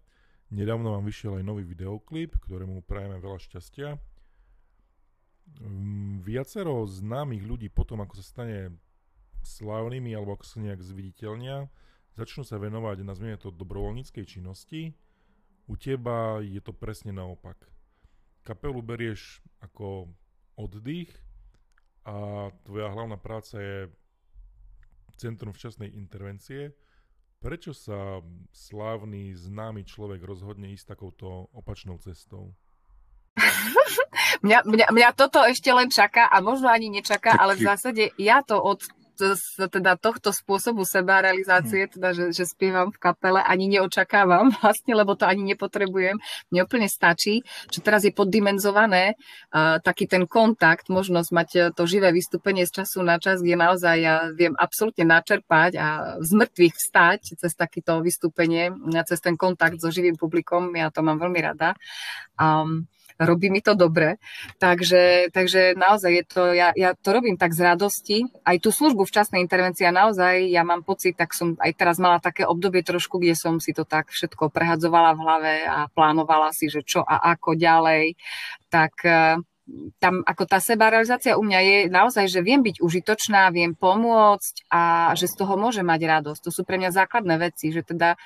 [0.49, 4.01] Nedávno vám vyšiel aj nový videoklip, ktorému prajeme veľa šťastia.
[5.61, 8.73] Mm, viacero známych ľudí potom, ako sa stane
[9.45, 11.69] slávnymi alebo ako sa nejak zviditeľnia,
[12.17, 14.97] začnú sa venovať, nazvime to, dobrovoľníckej činnosti.
[15.69, 17.69] U teba je to presne naopak.
[18.41, 20.09] Kapelu berieš ako
[20.57, 21.13] oddych
[22.01, 23.93] a tvoja hlavná práca je
[25.21, 26.73] Centrum včasnej intervencie,
[27.41, 28.21] Prečo sa
[28.53, 32.53] slávny, známy človek rozhodne ísť takouto opačnou cestou?
[34.45, 38.45] mňa, mňa, mňa toto ešte len čaká a možno ani nečaká, ale v zásade ja
[38.45, 38.85] to od
[39.21, 41.91] z teda tohto spôsobu sebarealizácie, hm.
[41.97, 46.17] teda, že, že spievam v kapele, ani neočakávam vlastne, lebo to ani nepotrebujem.
[46.49, 52.09] Mne úplne stačí, že teraz je poddimenzované uh, taký ten kontakt, možnosť mať to živé
[52.11, 55.87] vystúpenie z času na čas, kde naozaj ja viem absolútne načerpať a
[56.19, 58.73] z mŕtvych vstať cez takéto vystúpenie,
[59.05, 60.73] cez ten kontakt so živým publikom.
[60.73, 61.77] Ja to mám veľmi rada.
[62.39, 62.89] Um,
[63.21, 64.17] robí mi to dobre.
[64.57, 68.17] Takže, takže naozaj je to, ja, ja to robím tak z radosti.
[68.41, 72.43] Aj tú službu včasnej intervencie naozaj, ja mám pocit, tak som aj teraz mala také
[72.43, 76.81] obdobie trošku, kde som si to tak všetko prehadzovala v hlave a plánovala si, že
[76.81, 78.17] čo a ako ďalej.
[78.71, 79.37] Tak eh,
[80.01, 85.13] tam ako tá sebarealizácia u mňa je naozaj, že viem byť užitočná, viem pomôcť a
[85.15, 86.41] že z toho môžem mať radosť.
[86.43, 88.19] To sú pre mňa základné veci, že teda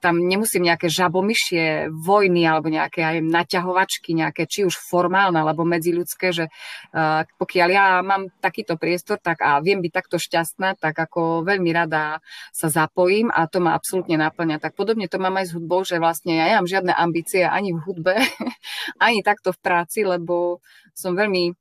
[0.00, 6.32] tam nemusím nejaké žabomyšie vojny alebo nejaké aj naťahovačky, nejaké či už formálne alebo medziľudské,
[6.32, 11.44] že uh, pokiaľ ja mám takýto priestor tak a viem byť takto šťastná, tak ako
[11.44, 14.56] veľmi rada sa zapojím a to ma absolútne naplňa.
[14.56, 17.84] Tak podobne to mám aj s hudbou, že vlastne ja nemám žiadne ambície ani v
[17.84, 18.16] hudbe,
[19.04, 20.64] ani takto v práci, lebo
[20.96, 21.59] som veľmi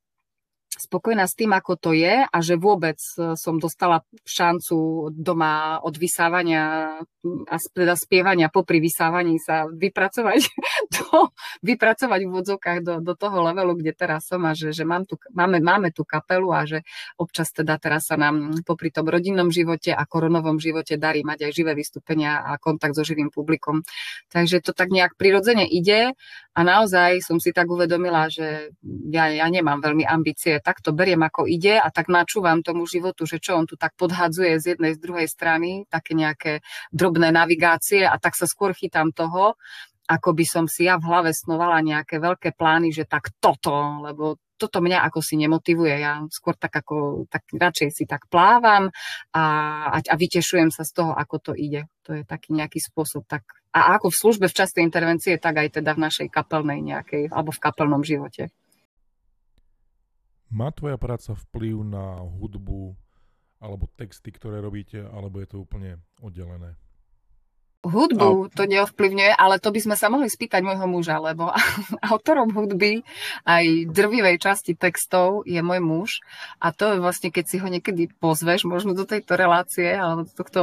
[0.70, 5.98] spokojná s tým, ako to je a že vôbec e, som dostala šancu doma od
[5.98, 6.94] vysávania
[7.50, 10.40] a teda spievania popri vysávaní sa vypracovať,
[10.96, 11.34] do,
[11.66, 15.18] vypracovať v vodzovkách do, do toho levelu, kde teraz som a že, že mám tu,
[15.34, 16.86] máme, máme tú kapelu a že
[17.18, 21.52] občas teda teraz sa nám popri tom rodinnom živote a koronovom živote darí mať aj
[21.52, 23.82] živé vystúpenia a kontakt so živým publikom.
[24.30, 26.14] Takže to tak nejak prirodzene ide
[26.54, 28.76] a naozaj som si tak uvedomila, že
[29.10, 33.26] ja, ja nemám veľmi ambície tak to beriem ako ide a tak načúvam tomu životu,
[33.26, 36.62] že čo on tu tak podhadzuje z jednej, z druhej strany, také nejaké
[36.94, 39.56] drobné navigácie a tak sa skôr chytám toho,
[40.10, 44.42] ako by som si ja v hlave snovala nejaké veľké plány, že tak toto, lebo
[44.60, 46.04] toto mňa ako si nemotivuje.
[46.04, 48.92] Ja skôr tak ako, tak radšej si tak plávam
[49.32, 49.44] a,
[49.96, 51.88] a vytešujem sa z toho, ako to ide.
[52.10, 53.24] To je taký nejaký spôsob.
[53.24, 57.32] Tak, a ako v službe v častej intervencie, tak aj teda v našej kapelnej nejakej,
[57.32, 58.52] alebo v kapelnom živote.
[60.50, 62.98] Má tvoja práca vplyv na hudbu
[63.62, 66.74] alebo texty, ktoré robíte, alebo je to úplne oddelené?
[67.80, 71.48] Hudbu to neovplyvňuje, ale to by sme sa mohli spýtať môjho muža, lebo
[72.12, 73.08] autorom hudby
[73.48, 76.10] aj drvivej časti textov je môj muž
[76.60, 80.34] a to je vlastne, keď si ho niekedy pozveš možno do tejto relácie alebo do
[80.36, 80.62] tohto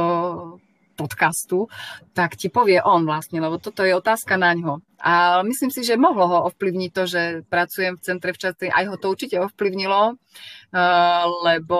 [0.97, 1.69] podcastu,
[2.17, 4.81] tak ti povie on vlastne, lebo toto je otázka na ňo.
[4.97, 8.95] A myslím si, že mohlo ho ovplyvniť to, že pracujem v centre včasnej, aj ho
[8.97, 11.79] to určite ovplyvnilo, uh, lebo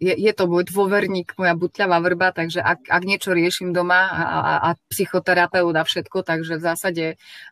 [0.00, 4.22] je, je to môj dôverník, moja butľavá vrba, takže ak, ak niečo riešim doma a,
[4.24, 7.04] a, a psychoterapeut a všetko, takže v zásade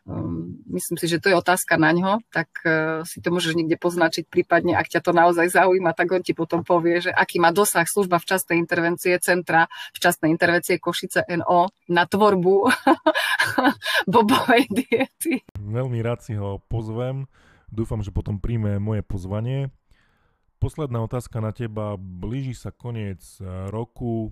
[0.09, 3.77] um, myslím si, že to je otázka na ňo, tak uh, si to môžeš niekde
[3.77, 7.53] poznačiť, prípadne ak ťa to naozaj zaujíma, tak on ti potom povie, že aký má
[7.53, 12.65] dosah služba včasnej intervencie centra, včasnej intervencie Košice NO na tvorbu
[14.13, 15.45] bobovej diety.
[15.61, 17.29] Veľmi rád si ho pozvem.
[17.71, 19.71] Dúfam, že potom príjme moje pozvanie
[20.61, 21.97] posledná otázka na teba.
[21.97, 24.29] Blíži sa koniec eh, roku.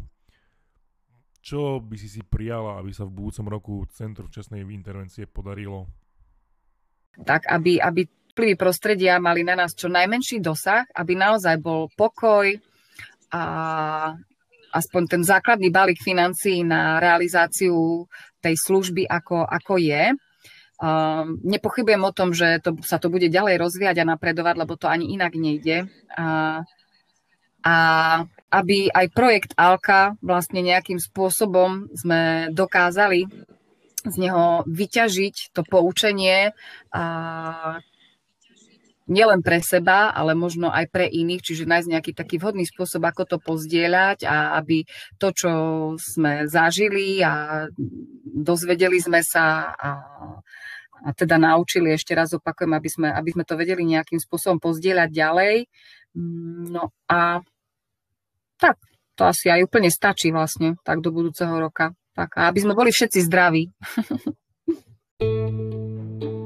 [1.42, 5.90] Čo by si si prijala, aby sa v budúcom roku Centru včasnej intervencie podarilo?
[7.26, 8.06] Tak, aby, aby
[8.36, 12.54] vplyvy prostredia mali na nás čo najmenší dosah, aby naozaj bol pokoj
[13.34, 13.44] a
[14.70, 18.06] aspoň ten základný balík financií na realizáciu
[18.44, 20.14] tej služby, ako, ako je
[20.80, 24.88] Uh, nepochybujem o tom, že to, sa to bude ďalej rozvíjať a napredovať, lebo to
[24.88, 25.92] ani inak nejde.
[26.16, 26.64] Uh,
[27.60, 27.76] a
[28.50, 33.28] aby aj projekt Alka vlastne nejakým spôsobom sme dokázali
[34.08, 36.56] z neho vyťažiť to poučenie
[36.96, 37.04] a
[39.10, 43.26] nielen pre seba, ale možno aj pre iných, čiže nájsť nejaký taký vhodný spôsob, ako
[43.26, 44.86] to pozdieľať a aby
[45.18, 45.52] to, čo
[45.98, 47.66] sme zažili a
[48.24, 49.90] dozvedeli sme sa a
[51.00, 55.08] a teda naučili, ešte raz opakujem, aby sme, aby sme to vedeli nejakým spôsobom pozdieľať
[55.08, 55.56] ďalej.
[56.12, 57.40] Mm, no a
[58.60, 58.76] tak,
[59.16, 61.96] to asi aj úplne stačí vlastne, tak do budúceho roka.
[62.20, 63.72] Tak, a aby sme boli všetci zdraví.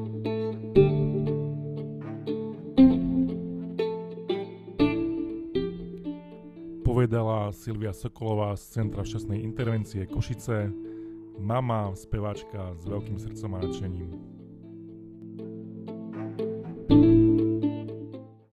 [7.03, 10.71] Povedala Silvia Sokolová z Centra včasnej intervencie Košice,
[11.35, 14.32] mama, speváčka s veľkým srdcom a nadšením.